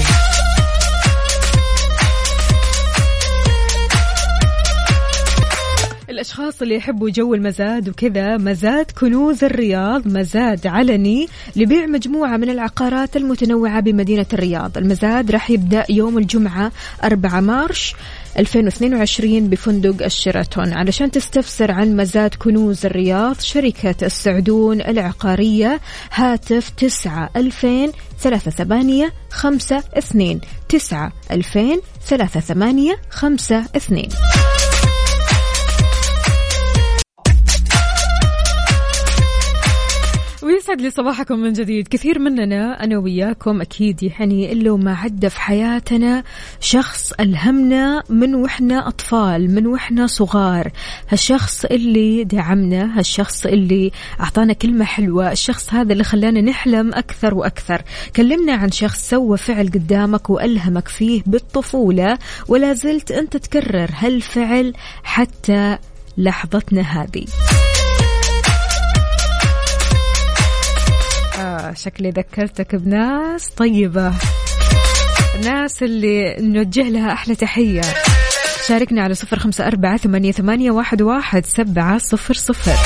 الأشخاص 6.20 6.62
اللي 6.62 6.74
يحبوا 6.74 7.10
جو 7.10 7.34
المزاد 7.34 7.88
وكذا 7.88 8.36
مزاد 8.36 8.90
كنوز 8.90 9.44
الرياض 9.44 10.08
مزاد 10.08 10.66
علني 10.66 11.28
لبيع 11.56 11.86
مجموعة 11.86 12.36
من 12.36 12.50
العقارات 12.50 13.16
المتنوعة 13.16 13.80
بمدينة 13.80 14.26
الرياض. 14.32 14.78
المزاد 14.78 15.30
راح 15.30 15.50
يبدأ 15.50 15.84
يوم 15.90 16.18
الجمعة 16.18 16.72
4 17.04 17.40
March 17.40 17.94
2022 18.38 19.48
بفندق 19.48 20.04
الشيراتون. 20.04 20.72
علشان 20.72 21.10
تستفسر 21.10 21.72
عن 21.72 21.96
مزاد 21.96 22.34
كنوز 22.34 22.86
الرياض 22.86 23.40
شركة 23.40 24.06
السعدون 24.06 24.80
العقارية 24.80 25.80
هاتف 26.12 26.70
9 26.70 27.30
2000 27.36 27.92
ثلاثة 28.18 28.50
ثمانية 28.50 29.12
خمسة 29.30 29.82
اثنين 29.98 30.40
تسعة 30.68 31.12
ألفين 31.30 31.80
ثلاثة 32.06 32.40
ثمانية 32.40 32.96
خمسة 33.10 33.64
اثنين. 33.76 34.08
ويسعد 40.60 40.80
لي 40.80 40.90
صباحكم 40.90 41.38
من 41.38 41.52
جديد. 41.52 41.88
كثير 41.88 42.18
مننا 42.18 42.84
أنا 42.84 42.98
وياكم 42.98 43.60
أكيد 43.60 44.02
يعني 44.02 44.52
إلا 44.52 44.70
وما 44.70 44.94
عدى 44.94 45.30
في 45.30 45.40
حياتنا 45.40 46.22
شخص 46.60 47.12
ألهمنا 47.20 48.02
من 48.08 48.34
وإحنا 48.34 48.88
أطفال 48.88 49.54
من 49.54 49.66
وإحنا 49.66 50.06
صغار. 50.06 50.72
هالشخص 51.08 51.64
اللي 51.64 52.24
دعمنا 52.24 52.98
هالشخص 52.98 53.46
اللي 53.46 53.92
أعطانا 54.20 54.52
كلمة 54.52 54.84
حلوة 54.84 55.32
الشخص 55.32 55.74
هذا 55.74 55.92
اللي 55.92 56.04
خلانا 56.04 56.40
نحلم 56.40 56.94
أكثر 56.94 57.34
وأكثر. 57.34 57.82
كلمنا 58.16 58.52
عن 58.52 58.70
شخص 58.70 59.10
سوى 59.10 59.38
فعل 59.38 59.66
قدامك 59.66 60.30
وألهمك 60.30 60.88
فيه 60.88 61.22
بالطفولة 61.26 62.18
ولا 62.48 62.72
زلت 62.72 63.10
أنت 63.10 63.36
تكرر 63.36 63.90
هالفعل 63.98 64.72
حتى 65.02 65.78
لحظتنا 66.18 66.80
هذه. 66.82 67.24
شكلي 71.76 72.10
ذكرتك 72.10 72.74
بناس 72.74 73.50
طيبة. 73.50 74.12
ناس 75.44 75.82
اللي 75.82 76.36
نوجه 76.40 76.88
لها 76.88 77.12
أحلى 77.12 77.34
تحية. 77.34 77.82
شاركنا 78.68 79.02
على 79.02 79.14
صفر 79.14 79.38
خمسة 79.38 79.66
أربعة 79.66 79.96
ثمانية, 79.96 80.32
ثمانية 80.32 80.70
واحد, 80.70 81.02
واحد 81.02 81.46
سبعة 81.46 81.98
صفر 81.98 82.34
صفر. 82.34 82.76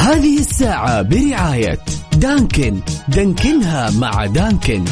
هذه 0.00 0.38
الساعة 0.38 1.02
برعاية 1.02 1.78
دانكن. 2.12 2.80
دانكنها 3.08 3.90
مع 3.90 4.26
دانكن. 4.26 4.84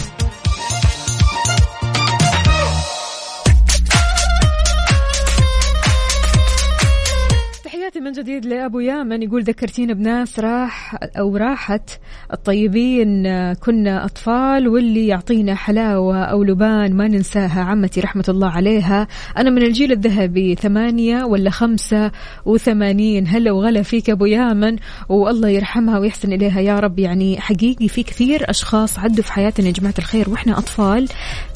من 8.08 8.14
جديد 8.14 8.46
لأبو 8.46 8.80
يامن 8.80 9.22
يقول 9.22 9.42
ذكرتينا 9.42 9.94
بناس 9.94 10.40
راح 10.40 10.96
أو 11.18 11.36
راحت 11.36 11.90
الطيبين 12.32 13.22
كنا 13.54 14.04
أطفال 14.04 14.68
واللي 14.68 15.06
يعطينا 15.06 15.54
حلاوة 15.54 16.24
أو 16.24 16.42
لبان 16.42 16.96
ما 16.96 17.08
ننساها 17.08 17.62
عمتي 17.62 18.00
رحمة 18.00 18.24
الله 18.28 18.48
عليها. 18.48 19.08
أنا 19.38 19.50
من 19.50 19.62
الجيل 19.62 19.92
الذهبي 19.92 20.54
ثمانية 20.54 21.24
ولا 21.24 21.50
خمسة 21.50 22.10
وثمانين؟ 22.44 23.26
هلا 23.26 23.52
وغلا 23.52 23.82
فيك 23.82 24.10
أبو 24.10 24.26
يامن 24.26 24.76
والله 25.08 25.48
يرحمها 25.48 25.98
ويحسن 25.98 26.32
إليها. 26.32 26.60
يا 26.60 26.80
رب 26.80 26.98
يعني 26.98 27.40
حقيقي 27.40 27.88
في 27.88 28.02
كثير 28.02 28.50
أشخاص 28.50 28.98
عدوا 28.98 29.24
في 29.24 29.32
حياتنا 29.32 29.66
يا 29.66 29.72
جماعة 29.72 29.94
الخير 29.98 30.30
وإحنا 30.30 30.58
أطفال. 30.58 31.08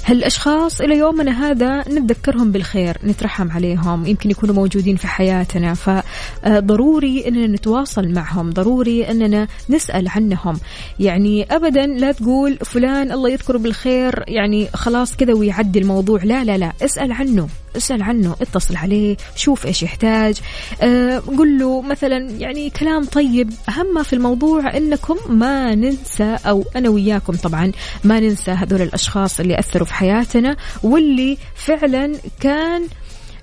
هالأشخاص 0.04 0.80
إلى 0.80 0.98
يومنا 0.98 1.50
هذا 1.50 1.88
نتذكرهم 1.88 2.52
بالخير 2.52 2.98
نترحم 3.04 3.50
عليهم 3.50 4.06
يمكن 4.06 4.30
يكونوا 4.30 4.54
موجودين 4.54 4.96
في 4.96 5.06
حياتنا 5.06 5.74
فضروري 5.74 7.28
أننا 7.28 7.46
نتواصل 7.46 8.08
معهم 8.08 8.50
ضروري 8.50 9.10
أننا 9.10 9.48
نسأل 9.70 10.08
عنهم. 10.08 10.60
يعني 11.00 11.46
أبدا 11.50 11.86
لا 11.86 12.12
تقول 12.12 12.56
فلان 12.56 13.12
الله 13.12 13.30
يذكره 13.30 13.58
بالخير 13.58 14.24
يعني 14.28 14.68
خلاص 14.74 15.16
كذا 15.16 15.34
ويعدي 15.34 15.78
الموضوع 15.78 16.22
لا 16.24 16.44
لا 16.44 16.58
لا 16.58 16.72
اسأل 16.82 17.12
عنه. 17.12 17.48
اسأل 17.76 18.02
عنه 18.02 18.36
اتصل 18.40 18.76
عليه 18.76 19.16
شوف 19.36 19.66
إيش 19.66 19.82
يحتاج. 19.82 20.40
أه 20.82 21.18
قل 21.18 21.58
له 21.58 21.82
مثلا 21.82 22.30
يعني 22.30 22.70
كلام 22.70 23.04
طيب. 23.04 23.50
أهم 23.68 24.02
في 24.02 24.12
الموضوع 24.12 24.76
إنكم 24.76 25.16
ما 25.28 25.74
ننسى 25.74 26.36
أو 26.46 26.64
أنا 26.76 26.88
وياكم 26.88 27.32
طبعا 27.32 27.72
ما 28.04 28.20
ننسى 28.20 28.50
هذول 28.50 28.82
الأشخاص 28.82 29.40
اللي 29.40 29.58
أثروا 29.58 29.86
في 29.86 29.94
حياتنا 29.94 30.56
واللي 30.82 31.38
فعلا 31.54 32.12
كان 32.40 32.86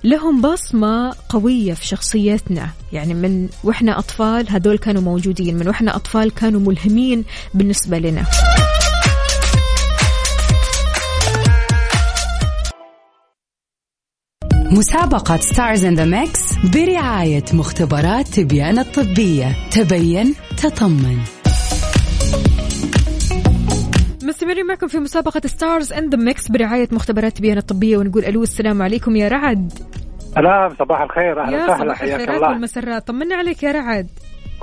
لهم 0.04 0.40
بصمة 0.40 1.12
قوية 1.28 1.74
في 1.74 1.86
شخصيتنا. 1.86 2.70
يعني 2.92 3.14
من 3.14 3.48
وإحنا 3.64 3.98
أطفال 3.98 4.50
هذول 4.50 4.78
كانوا 4.78 5.02
موجودين 5.02 5.56
من 5.56 5.68
وإحنا 5.68 5.96
أطفال 5.96 6.34
كانوا 6.34 6.60
ملهمين 6.60 7.24
بالنسبة 7.54 7.98
لنا. 7.98 8.24
مسابقة 14.72 15.36
Stars 15.36 15.84
in 15.84 15.94
the 15.94 16.04
Mix 16.04 16.40
برعاية 16.74 17.44
مختبرات 17.52 18.28
تبيان 18.28 18.78
الطبية. 18.78 19.56
تبين 19.70 20.34
تطمن. 20.62 21.18
مستمرين 24.22 24.66
معكم 24.66 24.88
في 24.88 24.98
مسابقة 24.98 25.40
Stars 25.46 25.92
in 25.92 26.14
the 26.14 26.22
Mix 26.22 26.48
برعاية 26.48 26.88
مختبرات 26.92 27.40
تبيان 27.40 27.58
الطبية 27.58 27.96
ونقول 27.96 28.24
ألو 28.24 28.42
السلام 28.42 28.82
عليكم 28.82 29.16
يا 29.16 29.28
رعد. 29.28 29.72
سلام 30.34 30.74
صباح 30.78 31.00
الخير 31.00 31.42
أهلا 31.42 31.58
يا 31.58 31.64
وسهلا 31.64 31.84
صباح 31.84 31.98
حياك 31.98 32.20
الخيرات 32.20 32.36
الله. 32.36 32.48
والمسرات 32.48 33.06
طمنا 33.06 33.34
عليك 33.34 33.62
يا 33.62 33.72
رعد. 33.72 34.10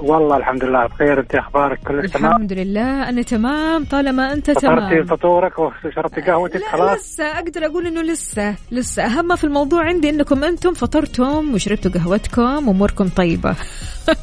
والله 0.01 0.38
الحمد 0.38 0.63
لله 0.63 0.86
بخير. 0.88 1.19
أنت 1.19 1.36
أخبارك؟ 1.36 1.79
كل 1.88 2.10
تمام؟ 2.10 2.31
الحمد 2.31 2.53
لله 2.53 3.10
أنا 3.10 3.21
تمام 3.21 3.86
طالما 3.86 4.33
أنت 4.33 4.51
فطرتي 4.51 4.62
تمام. 4.89 5.05
فطورك 5.05 5.60
وشربتي 5.60 6.21
قهوتك 6.21 6.55
لا 6.55 6.71
خلاص؟ 6.71 6.97
لسه 6.99 7.23
أقدر 7.23 7.65
أقول 7.65 7.88
إنه 7.88 8.01
لسه 8.01 8.55
لسه. 8.71 9.03
أهم 9.05 9.36
في 9.36 9.43
الموضوع 9.43 9.83
عندي 9.83 10.10
إنكم 10.10 10.43
أنتم 10.43 10.73
فطرتم 10.73 11.53
وشربتوا 11.53 11.91
قهوتكم 11.91 12.67
وأموركم 12.67 13.10
طيبة. 13.10 13.55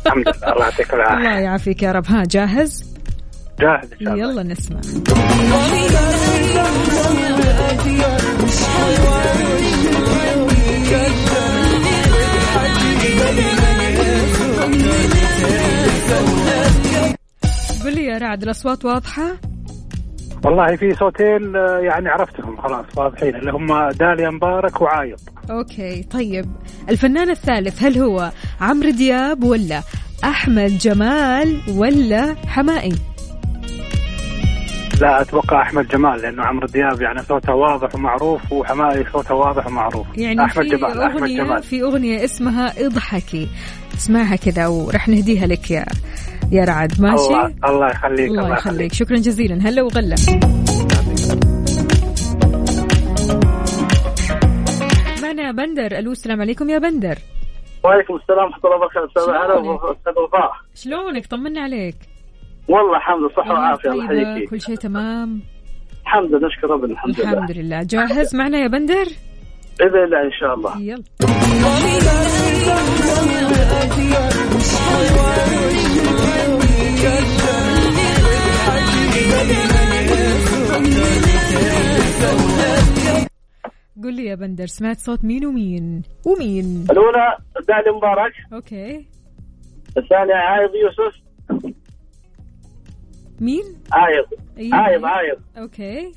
الحمد 0.06 0.28
لله 0.28 0.52
الله 0.52 0.64
يعطيك 0.64 0.92
الله 0.94 1.04
العافيه 1.04 1.40
يعافيك 1.44 1.82
يا 1.82 1.92
رب. 1.92 2.06
ها 2.06 2.22
جاهز؟ 2.30 2.94
جاهز 3.60 3.92
إن 3.92 3.98
شاء 4.04 4.14
الله. 4.14 4.30
يلا 4.32 4.42
نسمع. 4.42 4.80
قل 17.84 17.94
لي 17.94 18.04
يا 18.04 18.18
رعد 18.18 18.42
الأصوات 18.42 18.84
واضحة؟ 18.84 19.36
والله 20.44 20.76
في 20.76 20.94
صوتين 20.94 21.56
آه، 21.56 21.78
يعني 21.78 22.08
عرفتهم 22.08 22.56
خلاص 22.56 22.84
واضحين 22.96 23.36
اللي 23.36 23.52
هم 23.52 23.88
داليا 23.88 24.30
مبارك 24.30 24.80
وعايض. 24.80 25.18
أوكي 25.50 26.02
طيب 26.02 26.44
الفنان 26.88 27.30
الثالث 27.30 27.82
هل 27.82 27.98
هو 27.98 28.30
عمرو 28.60 28.90
دياب 28.90 29.44
ولا 29.44 29.80
أحمد 30.24 30.78
جمال 30.78 31.60
ولا 31.76 32.34
حمائي؟ 32.46 32.92
لا 35.00 35.20
أتوقع 35.20 35.62
أحمد 35.62 35.88
جمال 35.88 36.20
لأنه 36.20 36.42
عمرو 36.44 36.66
دياب 36.66 37.02
يعني 37.02 37.22
صوته 37.22 37.54
واضح 37.54 37.94
ومعروف 37.94 38.52
وحمائي 38.52 39.04
صوته 39.12 39.34
واضح 39.34 39.66
ومعروف. 39.66 40.06
يعني 40.16 40.44
أحمد 40.44 40.64
في 40.64 40.76
جمال 40.76 41.00
أحمد 41.00 41.28
جمال. 41.28 41.62
في 41.62 41.82
أغنية 41.82 42.24
اسمها 42.24 42.86
اضحكي 42.86 43.48
اسمعها 43.94 44.36
كذا 44.36 44.66
ورح 44.66 45.08
نهديها 45.08 45.46
لك 45.46 45.70
يا 45.70 45.86
يا 46.54 46.64
رعد. 46.64 47.00
ماشي؟ 47.00 47.26
الله 47.26 47.52
الله 47.64 47.86
يخليك 47.86 48.30
الله 48.30 48.52
يخليك. 48.52 48.92
شكرا 48.92 49.16
جزيلا. 49.16 49.68
هلا 49.68 49.82
وغلا. 49.82 50.16
معنا 55.22 55.52
بندر 55.52 55.98
ألو 55.98 56.12
السلام 56.12 56.40
عليكم 56.40 56.70
يا 56.70 56.78
بندر. 56.78 57.18
وعليكم 57.84 58.14
السلام 58.16 58.44
ورحمة 58.44 58.64
الله 58.64 58.76
وبركاته. 58.76 59.06
أستاذ 59.06 59.24
شلونك؟ 59.24 59.80
هلا 59.80 59.92
أستاذ 59.92 60.12
وفاء. 60.22 60.52
شلونك؟ 60.74 61.26
طمنا 61.26 61.60
عليك. 61.60 61.96
والله 62.68 62.96
الحمد 62.96 63.18
لله 63.18 63.28
صحة 63.36 63.52
وعافية 63.52 63.90
الله 63.90 64.04
يحييك. 64.04 64.50
كل 64.50 64.60
شيء 64.60 64.76
تمام؟ 64.76 65.40
الحمد 66.02 66.30
لله 66.30 66.46
نشكر 66.48 66.70
ربنا 66.70 66.92
الحمد 66.92 67.20
لله. 67.20 67.32
الحمد 67.32 67.50
لله. 67.50 67.82
جاهز؟ 67.82 68.36
معنا 68.36 68.58
يا 68.58 68.66
بندر؟ 68.66 69.06
بإذن 69.78 70.04
الله 70.04 70.22
إن 70.22 70.30
شاء 70.40 70.54
الله. 70.54 70.80
يلا. 70.80 71.04
قل 84.04 84.14
لي 84.14 84.24
يا 84.24 84.34
بندر 84.34 84.66
سمعت 84.66 84.98
صوت 84.98 85.24
مين 85.24 85.46
ومين؟ 85.46 86.02
ومين؟ 86.24 86.86
الأولى 86.90 87.36
داليا 87.68 87.96
مبارك. 87.96 88.32
okay. 88.52 89.06
الثانية 89.96 90.34
عايض 90.34 90.70
يوسف. 90.74 91.14
مين؟ 93.40 93.64
عايض. 93.92 94.24
أيوة. 94.58 94.76
عايض 94.76 95.04
عايض. 95.04 95.38
okay. 95.58 96.12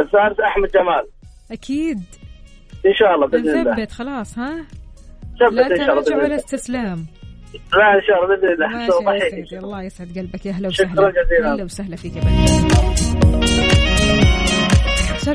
الثالث 0.00 0.40
أحمد 0.40 0.68
جمال. 0.68 1.06
أكيد. 1.50 1.98
إن 2.86 2.94
شاء 2.94 3.14
الله 3.14 3.26
بإذن 3.26 3.48
الله. 3.48 3.72
نثبت 3.72 3.92
خلاص 3.92 4.38
ها؟ 4.38 4.64
ثبت 5.40 5.52
لا 5.52 5.66
إن 5.66 5.76
شاء 5.76 5.90
الله 5.90 6.02
تراجع 6.02 6.16
ولا 6.24 6.36
استسلام. 6.36 7.06
لا 7.54 7.94
إن 7.94 8.02
شاء 8.06 8.24
الله 8.24 8.36
بإذن 8.36 8.52
الله. 8.52 9.58
الله 9.58 9.82
يسعد 9.82 10.18
قلبك. 10.18 10.46
يا 10.46 10.52
هلا 10.52 10.70
شكراً 10.70 10.90
وسهلا 10.90 11.10
جزيلاً. 11.10 11.54
هلا 11.54 11.64
وسهلا 11.64 11.96
فيك 11.96 12.16
يا 12.16 12.20
بندر. 12.20 13.57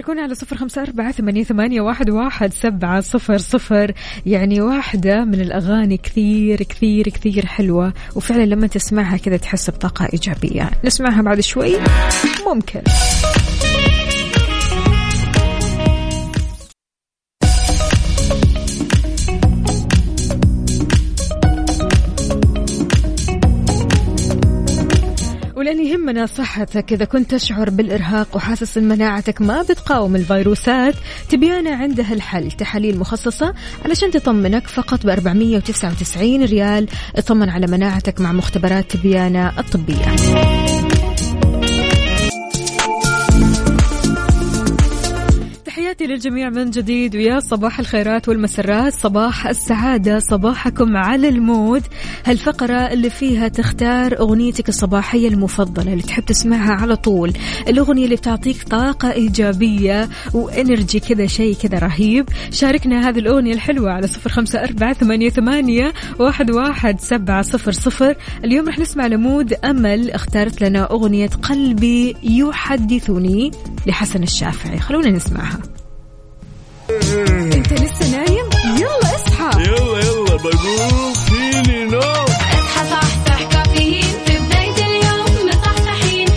شاركونا 0.03 0.21
على 0.21 0.35
صفر 0.35 0.57
خمسة 0.57 0.81
أربعة 0.81 1.11
ثمانية, 1.11 1.43
ثمانية 1.43 1.81
واحد, 1.81 2.09
واحد 2.09 2.53
سبعة 2.53 3.01
صفر 3.01 3.37
صفر. 3.37 3.91
يعني 4.25 4.61
واحدة 4.61 5.25
من 5.25 5.41
الأغاني 5.41 5.97
كثير 5.97 6.63
كثير 6.63 7.09
كثير 7.09 7.45
حلوة. 7.45 7.93
وفعلا 8.15 8.45
لما 8.45 8.67
تسمعها 8.67 9.17
كذا 9.17 9.37
تحس 9.37 9.69
بطاقة 9.69 10.07
إيجابية. 10.13 10.69
نسمعها 10.85 11.21
بعد 11.21 11.39
شوي. 11.39 11.77
ممكن. 12.47 12.81
ولأن 25.63 25.85
يهمنا 25.85 26.25
صحتك. 26.25 26.93
إذا 26.93 27.05
كنت 27.05 27.31
تشعر 27.31 27.69
بالإرهاق 27.69 28.35
وحاسس 28.35 28.77
إن 28.77 28.87
مناعتك 28.87 29.41
ما 29.41 29.61
بتقاوم 29.61 30.15
الفيروسات 30.15 30.95
تبيانا 31.29 31.75
عندها 31.75 32.13
الحل. 32.13 32.51
تحاليل 32.51 32.99
مخصصة 32.99 33.53
علشان 33.85 34.11
تطمنك 34.11 34.67
فقط 34.67 35.05
ب 35.05 35.09
499 35.09 36.43
ريال. 36.43 36.87
اطمن 37.15 37.49
على 37.49 37.67
مناعتك 37.67 38.21
مع 38.21 38.31
مختبرات 38.31 38.91
تبيانا 38.91 39.59
الطبية. 39.59 40.05
تحياتي 45.93 46.13
للجميع 46.13 46.49
من 46.49 46.69
جديد 46.69 47.15
ويا 47.15 47.39
صباح 47.39 47.79
الخيرات 47.79 48.29
والمسرات 48.29 48.93
صباح 48.93 49.47
السعادة 49.47 50.19
صباحكم 50.19 50.97
على 50.97 51.29
المود. 51.29 51.83
هالفقرة 52.25 52.77
اللي 52.77 53.09
فيها 53.09 53.47
تختار 53.47 54.19
أغنيتك 54.19 54.69
الصباحية 54.69 55.27
المفضلة 55.27 55.91
اللي 55.91 56.03
تحب 56.03 56.25
تسمعها 56.25 56.73
على 56.73 56.95
طول. 56.95 57.33
الأغنية 57.67 58.05
اللي 58.05 58.15
بتعطيك 58.15 58.63
طاقة 58.63 59.11
إيجابية 59.11 60.09
وإنرجي 60.33 60.99
كذا 60.99 61.27
شيء 61.27 61.55
كذا 61.55 61.79
رهيب. 61.79 62.29
شاركنا 62.51 63.09
هذه 63.09 63.19
الأغنية 63.19 63.53
الحلوة 63.53 63.91
على 63.91 64.07
صفر 64.07 64.29
خمسة 64.29 64.63
أربعة 64.63 64.93
ثمانية, 64.93 65.29
ثمانية 65.29 65.93
واحد, 66.19 66.51
واحد 66.51 66.99
سبعة 66.99 67.41
صفر 67.41 67.71
صفر. 67.71 68.15
اليوم 68.43 68.69
رح 68.69 68.79
نسمع 68.79 69.07
لمود 69.07 69.53
أمل 69.53 70.11
اختارت 70.11 70.63
لنا 70.63 70.91
أغنية 70.91 71.29
قلبي 71.29 72.15
يحدثني 72.23 73.51
لحسن 73.87 74.23
الشافعي. 74.23 74.79
خلونا 74.79 75.09
نسمعها. 75.09 75.59
انت 77.53 77.73
لسه 77.73 78.11
نايم؟ 78.11 78.45
يلا 78.77 79.15
اصحى. 79.15 79.61
يلا 79.61 79.99
يلا 79.99 80.35
بقوم 80.35 81.13
فيني 81.13 81.85
نوم 81.85 82.25
اصحى 82.29 82.89
صحصح 82.89 83.43
كافيين. 83.43 84.03
في 84.25 84.37
بداية 84.37 84.85
اليوم 84.85 85.47
مصحصحين. 85.47 86.27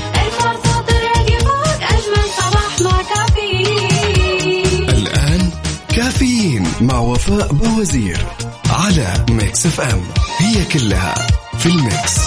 صوت 0.41 0.89
تراك 0.89 1.43
فوق 1.43 1.83
أجمل 1.83 2.29
صباح 2.39 2.81
مع 2.81 3.03
كافيين. 3.15 4.91
الآن 4.91 5.51
كافيين 5.97 6.67
مع 6.81 6.99
وفاء 6.99 7.53
بوزير 7.53 8.27
على 8.71 9.25
Mix 9.31 9.67
FM. 9.67 10.03
هي 10.39 10.65
كلها 10.65 11.15
في 11.59 11.67
ال 11.67 11.77
mix. 11.77 12.19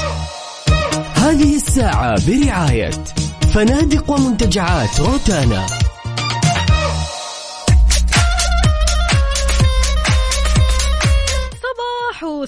هذه 1.16 1.56
الساعة 1.56 2.16
برعاية 2.28 2.92
فنادق 3.54 4.12
ومنتجعات 4.12 5.00
روتانا. 5.00 5.66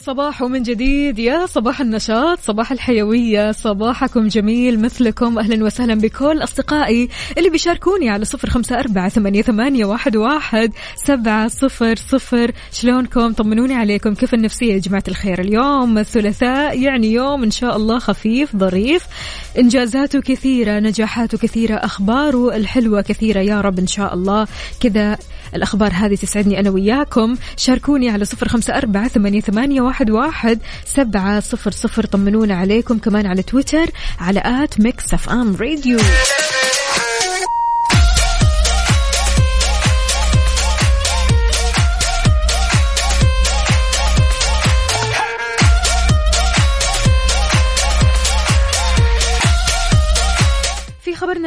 صباح 0.02 0.38
صباح 0.42 0.44
من 0.44 0.64
جديد. 0.64 1.20
يا 1.20 1.46
صباح 1.46 1.82
النشاط 1.82 2.40
صباح 2.40 2.72
الحيوية 2.72 3.52
صباحكم 3.52 4.28
جميل 4.28 4.82
مثلكم. 4.82 5.40
أهلا 5.40 5.66
وسهلا 5.66 5.96
بكل 5.96 6.44
أصدقائي 6.44 7.10
اللي 7.38 7.50
بيشاركوني 7.50 8.10
على 8.10 8.26
صفر 8.26 8.50
خمسة 8.50 8.80
أربعة 8.80 9.10
ثمانية, 9.10 9.42
ثمانية 9.42 9.86
واحد, 9.86 10.16
واحد 10.16 10.72
سبعة 10.96 11.48
صفر 11.48 11.96
صفر. 11.96 12.52
شلونكم؟ 12.72 13.34
طمنوني 13.34 13.74
عليكم. 13.74 14.14
كيف 14.14 14.34
النفسية 14.34 14.74
يا 14.74 14.80
جماعة 14.80 15.04
الخير؟ 15.08 15.42
اليوم 15.42 15.98
الثلاثاء 15.98 16.80
يعني 16.80 17.14
يوم 17.14 17.44
إن 17.44 17.52
شاء 17.52 17.76
الله 17.76 18.00
خفيف 18.00 18.56
ظريف. 18.56 19.04
إنجازاته 19.60 20.22
كثيرة 20.22 20.80
نجاحاته 20.80 21.38
كثيرة 21.38 21.76
أخباره 21.76 22.56
الحلوة 22.56 23.02
كثيرة. 23.02 23.40
يا 23.40 23.62
رب 23.62 23.80
إن 23.80 23.88
شاء 23.88 24.14
الله 24.14 24.48
كذا 24.80 25.18
الأخبار 25.56 25.92
هذه 25.94 26.16
تسعدني 26.16 26.60
أنا 26.60 26.70
وياكم. 26.70 27.36
شاركوني 27.58 28.10
على 28.10 28.26
صفر 28.26 28.48
خمسة 28.48 28.78
أربعة 28.78 29.08
ثمانية, 29.08 29.82
واحد, 29.82 30.10
واحد 30.10 30.60
سبعة 30.86 31.40
صفر 31.40 31.72
صفر. 31.72 32.06
طمنونا 32.06 32.56
عليكم 32.56 32.98
كمان 32.98 33.26
على 33.26 33.44
تويتر 33.44 33.86
على 34.20 34.42
at 34.46 34.80
Mix 34.80 35.14
FM 35.14 35.56
Radio. 35.56 36.00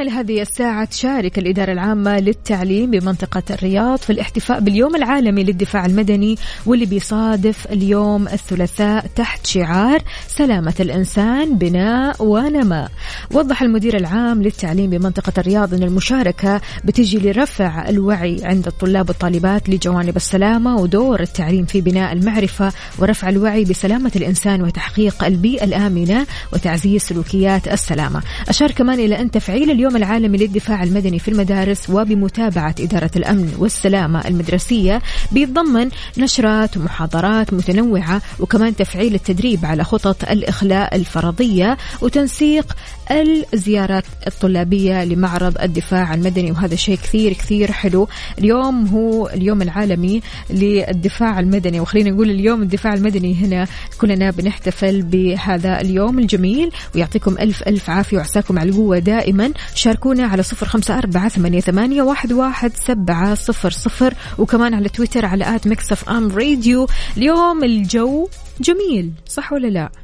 في 0.04 0.10
خبرنا 0.10 0.22
لهذه 0.22 0.42
الساعة 0.42 0.84
تشارك 0.84 1.38
الإدارة 1.38 1.72
العامة 1.72 2.18
للتعليم 2.18 2.90
بمنطقة 2.90 3.42
الرياض 3.50 3.98
في 3.98 4.10
الاحتفاء 4.10 4.60
باليوم 4.60 4.96
العالمي 4.96 5.44
للدفاع 5.44 5.86
المدني 5.86 6.36
واللي 6.66 6.86
بيصادف 6.86 7.66
اليوم 7.72 8.28
الثلاثاء 8.28 9.06
تحت 9.16 9.46
شعار 9.46 10.02
سلامة 10.28 10.74
الإنسان 10.80 11.58
بناء 11.58 12.16
ونماء. 12.22 12.90
وضح 13.32 13.62
المدير 13.62 13.96
العام 13.96 14.42
للتعليم 14.42 14.90
بمنطقة 14.90 15.32
الرياض 15.38 15.74
أن 15.74 15.82
المشاركة 15.82 16.60
بتجي 16.84 17.18
لرفع 17.18 17.88
الوعي 17.88 18.40
عند 18.44 18.66
الطلاب 18.66 19.08
والطالبات 19.08 19.68
لجوانب 19.68 20.16
السلامة 20.16 20.76
ودور 20.76 21.20
التعليم 21.20 21.64
في 21.64 21.80
بناء 21.80 22.12
المعرفة 22.12 22.72
ورفع 22.98 23.28
الوعي 23.28 23.64
بسلامة 23.64 24.12
الإنسان 24.16 24.62
وتحقيق 24.62 25.24
البيئة 25.24 25.64
الآمنة 25.64 26.26
وتعزيز 26.52 27.02
سلوكيات 27.02 27.68
السلامة. 27.68 28.22
أشار 28.48 28.70
كمان 28.70 28.98
إلى 28.98 29.20
أن 29.20 29.30
تفعيل 29.30 29.70
اليوم 29.70 29.93
العالمي 29.96 30.38
للدفاع 30.38 30.82
المدني 30.82 31.18
في 31.18 31.28
المدارس 31.28 31.90
وبمتابعة 31.90 32.74
إدارة 32.80 33.10
الأمن 33.16 33.54
والسلامة 33.58 34.28
المدرسية 34.28 35.02
بيتضمن 35.32 35.88
نشرات 36.18 36.76
ومحاضرات 36.76 37.52
متنوعة 37.52 38.22
وكمان 38.40 38.76
تفعيل 38.76 39.14
التدريب 39.14 39.64
على 39.66 39.84
خطط 39.84 40.24
الإخلاء 40.30 40.96
الفرضية 40.96 41.76
وتنسيق 42.02 42.76
الزيارات 43.10 44.04
الطلابية 44.26 45.04
لمعرض 45.04 45.58
الدفاع 45.62 46.14
المدني 46.14 46.50
وهذا 46.50 46.76
شيء 46.76 46.96
كثير 46.96 47.32
كثير 47.32 47.72
حلو. 47.72 48.08
اليوم 48.38 48.86
هو 48.86 49.28
اليوم 49.28 49.62
العالمي 49.62 50.22
للدفاع 50.50 51.40
المدني 51.40 51.80
وخلينا 51.80 52.10
نقول 52.10 52.30
اليوم 52.30 52.62
الدفاع 52.62 52.94
المدني 52.94 53.34
هنا 53.34 53.66
كلنا 54.00 54.30
بنحتفل 54.30 55.02
بهذا 55.02 55.80
اليوم 55.80 56.18
الجميل. 56.18 56.70
ويعطيكم 56.94 57.38
ألف 57.38 57.62
ألف 57.62 57.90
عافية 57.90 58.16
وعساكم 58.16 58.58
على 58.58 58.70
القوة 58.70 58.98
دائما. 58.98 59.52
شاركونا 59.74 60.26
على 60.26 60.42
صفر 60.42 60.66
خمسة 60.66 60.98
أربعة 60.98 61.28
ثمانية, 61.28 61.60
ثمانية 61.60 62.02
واحد, 62.02 62.32
واحد 62.32 62.72
سبعة 62.76 63.34
صفر 63.34 63.70
صفر 63.70 64.14
وكمان 64.38 64.74
على 64.74 64.88
تويتر 64.88 65.26
على 65.26 65.56
at 65.56 65.66
Mix 65.66 66.08
FM 66.08 66.28
Radio. 66.28 66.86
اليوم 67.16 67.64
الجو 67.64 68.28
جميل 68.60 69.10
صح 69.26 69.52
ولا 69.52 69.66
لا؟ 69.66 70.03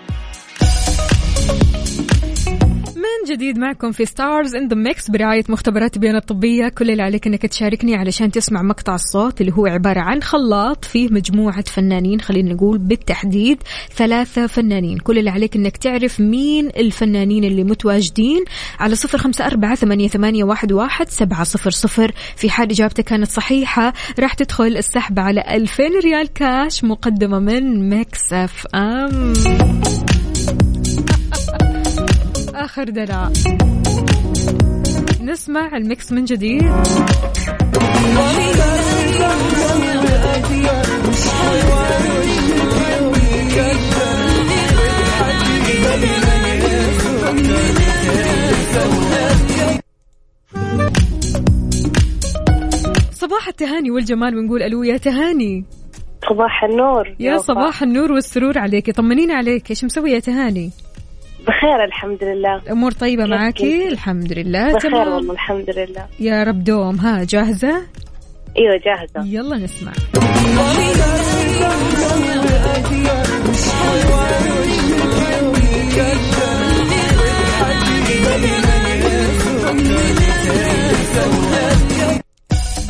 جديد 3.31 3.57
معكم 3.57 3.91
في 3.91 4.05
Stars 4.05 4.55
in 4.55 4.67
the 4.67 4.75
Mix 4.75 5.09
برعاية 5.09 5.43
مختبرات 5.49 5.97
تبيان 5.97 6.15
الطبية. 6.15 6.69
كل 6.69 6.91
اللي 6.91 7.03
عليك 7.03 7.27
إنك 7.27 7.45
تشاركني 7.45 7.95
علشان 7.95 8.31
تسمع 8.31 8.61
مقطع 8.61 8.95
الصوت 8.95 9.41
اللي 9.41 9.51
هو 9.53 9.65
عبارة 9.65 9.99
عن 9.99 10.21
خلاط 10.21 10.85
فيه 10.85 11.09
مجموعة 11.09 11.61
فنانين 11.61 12.21
خلينا 12.21 12.53
نقول 12.53 12.77
بالتحديد 12.77 13.63
ثلاثة 13.95 14.47
فنانين. 14.47 14.97
كل 14.97 15.17
اللي 15.17 15.29
عليك 15.29 15.55
إنك 15.55 15.77
تعرف 15.77 16.19
مين 16.19 16.67
الفنانين 16.67 17.43
اللي 17.43 17.63
متواجدين 17.63 18.43
على 18.79 18.95
صفر 18.95 19.17
خمسة 19.17 19.45
أربعة 19.45 19.75
ثمانية, 19.75 20.07
ثمانية 20.07 20.43
واحد, 20.43 20.71
واحد 20.71 21.09
سبعة 21.09 21.43
صفر 21.43 21.69
صفر. 21.69 22.11
في 22.35 22.49
حال 22.49 22.69
إجابتك 22.69 23.03
كانت 23.03 23.27
صحيحة 23.27 23.93
راح 24.19 24.33
تدخل 24.33 24.77
السحب 24.77 25.19
على 25.19 25.43
ألفين 25.55 25.99
ريال 26.03 26.33
كاش 26.33 26.83
مقدمة 26.83 27.39
من 27.39 27.89
Mix 27.89 28.33
FM 28.33 29.33
آخر 32.65 32.83
دلع. 32.83 33.29
نسمع 35.21 35.77
الميكس 35.77 36.11
من 36.11 36.25
جديد. 36.25 36.71
صباح 53.11 53.47
التهاني 53.47 53.91
والجمال 53.91 54.37
ونقول 54.37 54.63
ألو 54.63 54.83
يا 54.83 54.97
تهاني. 54.97 55.65
صباح 56.29 56.63
النور. 56.63 57.15
يا 57.19 57.37
صباح 57.37 57.81
النور 57.81 58.11
والسرور 58.11 58.57
عليك 58.57 58.91
طمنينا 58.91 59.33
عليك 59.33 59.69
إيش 59.69 59.83
مسوي 59.85 60.11
يا 60.11 60.19
تهاني؟ 60.19 60.71
بخير 61.47 61.83
الحمد 61.83 62.23
لله. 62.23 62.55
الأمور 62.55 62.91
طيبة 62.91 63.25
معاكي؟ 63.25 63.87
الحمد 63.87 64.33
لله 64.33 64.73
بخير 64.73 64.91
تمام. 64.91 65.13
والله 65.13 65.33
الحمد 65.33 65.69
لله. 65.69 66.05
يا 66.19 66.43
رب 66.43 66.63
دوم 66.63 66.95
ها 66.95 67.23
جاهزة؟ 67.23 67.81
إيوه 68.57 68.81
جاهزة. 68.85 69.25
يلا 69.25 69.57
نسمع. 69.57 69.91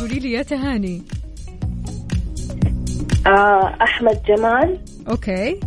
قولي 0.00 0.18
لي 0.18 0.32
يا 0.32 0.42
تهاني. 0.42 1.02
آه 3.26 3.76
أحمد 3.82 4.22
جمال. 4.28 4.78
أوكي. 5.08 5.60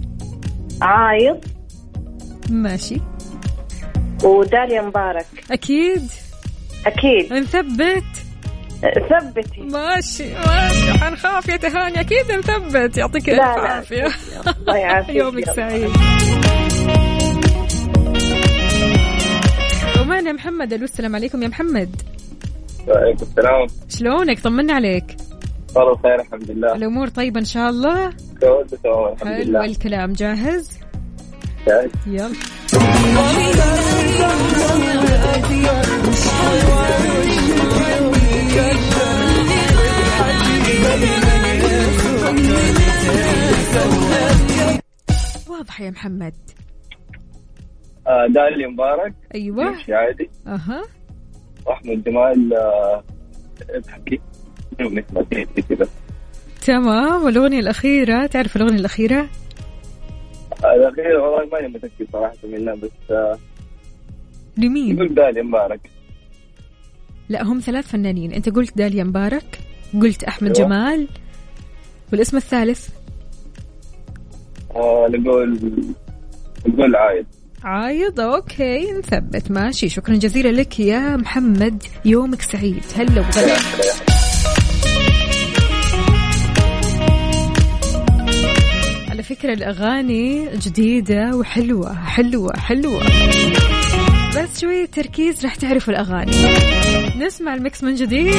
عايض. 0.81 1.54
ماشي. 2.49 3.01
وداليا 4.23 4.81
مبارك. 4.81 5.25
أكيد. 5.51 6.09
أكيد. 6.85 7.33
نثبت. 7.33 8.03
ثبتي. 9.09 9.61
ماشي 9.61 10.33
ماشي. 10.33 10.93
حنخاف 10.93 11.49
يا 11.49 11.57
تهاني 11.57 11.99
أكيد 12.01 12.31
نثبت. 12.31 12.97
يعطيك 12.97 13.29
ألف 13.29 13.39
عافية. 13.41 14.07
الله 14.59 14.77
يعافيك. 14.77 15.15
يومك. 15.21 15.51
سعيد. 15.51 15.89
ومعنا 20.01 20.31
محمد 20.31 20.73
ألو 20.73 20.83
السلام 20.83 21.15
عليكم 21.15 21.43
يا 21.43 21.47
محمد. 21.47 22.01
وعليكم 22.87 23.23
السلام. 23.23 23.67
شلونك؟ 23.89 24.39
طمنا 24.39 24.73
عليك. 24.73 25.17
والله 25.75 25.93
بخير 25.95 26.21
الحمد 26.21 26.51
لله. 26.51 26.73
الأمور 26.75 27.07
طيبة 27.07 27.39
إن 27.39 27.45
شاء 27.45 27.69
الله؟ 27.69 28.09
كله 28.41 28.63
تمام 28.83 29.13
الحمد 29.13 29.27
حلو 29.27 29.43
لله. 29.43 29.65
الكلام 29.65 30.13
جاهز؟ 30.13 30.79
جاهز؟ 31.67 31.91
يلا. 32.07 32.29
واضح 45.49 45.81
يا 45.81 45.89
محمد. 45.89 46.33
آه 48.07 48.27
داليا 48.27 48.67
مبارك. 48.67 49.13
أيوه. 49.35 49.65
عادي. 49.89 50.29
أها. 50.47 50.83
وأحمد 51.65 52.03
جمال 52.03 52.53
آه 52.53 53.03
تمام. 56.65 57.23
والأغنية 57.25 57.59
الأخيرة 57.59 58.25
تعرف 58.25 58.55
الأغنية 58.55 58.79
الأخيرة؟ 58.79 59.27
الأخير 60.75 61.17
والله 61.19 61.49
ماني 61.53 61.67
متأكد 61.67 62.07
صراحة 62.13 62.35
منها 62.43 62.75
بس 62.75 62.89
آه، 63.11 63.37
لمين؟ 64.57 64.95
نقول 64.95 65.13
داليا 65.15 65.43
مبارك. 65.43 65.79
لا 67.29 67.43
هم 67.43 67.59
ثلاث 67.59 67.87
فنانين. 67.87 68.33
أنت 68.33 68.49
قلت 68.49 68.77
داليا 68.77 69.03
مبارك 69.03 69.59
قلت 70.01 70.23
أحمد 70.23 70.57
أيوة. 70.57 70.69
جمال 70.69 71.07
والاسم 72.11 72.37
الثالث؟ 72.37 72.89
آه، 74.75 75.07
نقول 75.09 75.59
نقول 76.67 76.95
عايد. 76.95 77.25
عايض 77.63 78.19
okay 78.19 78.91
نثبت 78.91 79.51
ماشي 79.51 79.89
شكرا 79.89 80.15
جزيلا 80.15 80.49
لك 80.61 80.79
يا 80.79 81.15
محمد. 81.17 81.83
يومك 82.05 82.41
سعيد. 82.41 82.83
هلا 82.97 83.21
وغلا. 83.21 84.14
فكرة 89.45 89.53
الأغاني 89.53 90.49
جديدة 90.57 91.35
وحلوة 91.35 91.95
حلوة 91.95 92.57
حلوة. 92.57 93.03
بس 94.37 94.61
شوية 94.61 94.85
تركيز 94.85 95.45
رح 95.45 95.55
تعرفوا 95.55 95.93
الأغاني. 95.93 96.31
نسمع 97.25 97.53
ال 97.53 97.61
mix 97.61 97.83
من 97.83 97.95
جديد. 97.95 98.33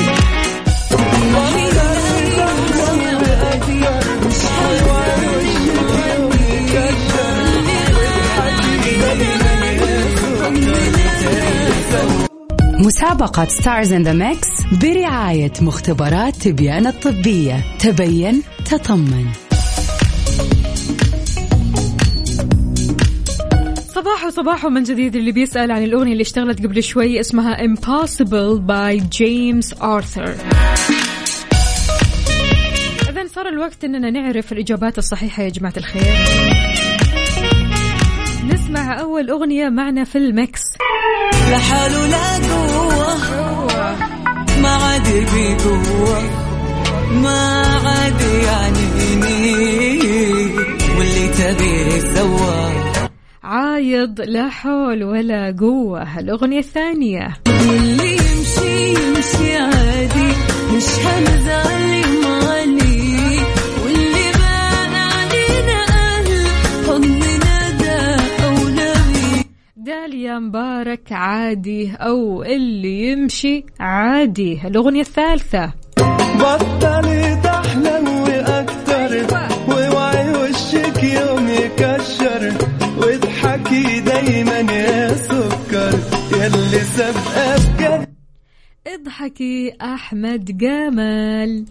مسابقة 12.79 13.45
Stars 13.45 13.93
in 13.93 14.03
the 14.03 14.13
Mix 14.13 14.49
برعاية 14.83 15.53
مختبرات 15.61 16.37
تبيان 16.37 16.87
الطبية. 16.87 17.65
تبين 17.79 18.43
تطمن. 18.71 19.46
صباح 24.07 24.25
وصباح 24.25 24.65
من 24.67 24.83
جديد 24.83 25.17
اللي 25.17 25.33
بيسأل 25.33 25.71
عن 25.71 25.83
الأغنية 25.85 26.13
اللي 26.13 26.23
اشتغلت 26.23 26.67
قبل 26.67 26.83
شوي 26.83 27.21
اسمها 27.21 27.57
Impossible 27.57 28.59
by 28.61 29.01
James 29.01 29.79
Arthur. 29.79 30.31
إذا 33.09 33.27
صار 33.35 33.49
الوقت 33.49 33.85
إننا 33.85 34.11
نعرف 34.11 34.53
الإجابات 34.53 34.99
الصحيحة 34.99 35.43
يا 35.43 35.49
جماعة 35.49 35.73
الخير. 35.77 36.03
نسمع 38.55 39.01
أول 39.01 39.31
أغنية 39.31 39.69
معنا 39.69 40.05
في 40.05 40.19
المكس 40.19 40.61
لحاله 41.51 42.07
لا 42.07 42.49
قوة 42.55 43.17
ما 44.63 44.69
عاد 44.69 45.07
يبي 45.07 45.55
قوة 45.65 46.23
ما 47.23 47.63
عاد 47.85 48.21
يعنيني 48.21 49.06
عايض 53.87 54.21
لا 54.21 54.49
حول 54.49 55.05
ولا 55.05 55.57
قوة. 55.61 56.19
الأغنية 56.19 56.59
الثانية. 56.59 57.37
واللي 57.47 58.13
يمشي 58.13 58.89
يمشي 58.89 59.57
عادي. 59.57 60.29
مش 60.77 60.89
هنزعل 61.07 62.03
مالي. 62.23 63.39
واللي 63.85 64.27
بان 64.39 64.95
علينا 64.95 65.79
أهل. 65.89 66.47
حضننا 66.87 67.71
ده 67.81 68.17
أولوي. 68.47 69.45
داليا 69.77 70.39
مبارك 70.39 71.13
عادي 71.13 71.93
أو 71.93 72.43
اللي 72.43 73.09
يمشي 73.11 73.65
عادي. 73.81 74.61
الأغنية 74.65 75.01
الثالثة. 75.01 75.73
بطلي 76.39 77.41
تحلم 77.45 78.09
وأكتر 78.09 79.27
واوعي 79.69 80.31
وشك 80.31 81.03
يوم 81.03 81.49
يكشر 81.49 82.53
دايما 84.21 84.59
يا 84.73 85.15
سكر 85.15 85.99
يلي 86.33 86.81
سابقه 86.97 87.57
بجد 87.57 88.09
اضحكي 88.87 89.73
أحمد 89.83 90.57
جمال 90.59 91.65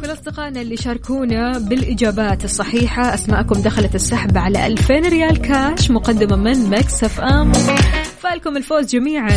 كل 0.00 0.12
أصدقائنا 0.12 0.60
اللي 0.60 0.76
شاركونا 0.76 1.58
بالإجابات 1.58 2.44
الصحيحة 2.44 3.14
أسماءكم 3.14 3.62
دخلت 3.62 3.94
السحب 3.94 4.38
على 4.38 4.66
2000 4.66 4.94
ريال 4.94 5.38
كاش 5.42 5.90
مقدمة 5.90 6.36
من 6.36 6.70
Mix 6.70 7.04
FM. 7.04 7.52
فالكم 8.20 8.56
الفوز 8.56 8.86
جميعا. 8.86 9.36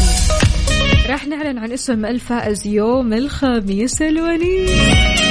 راح 1.10 1.28
نعلن 1.28 1.58
عن 1.58 1.71
اسم 1.71 2.06
الفائز 2.06 2.67
يوم 2.67 3.13
الخميس 3.13 4.02
الونيس 4.02 5.25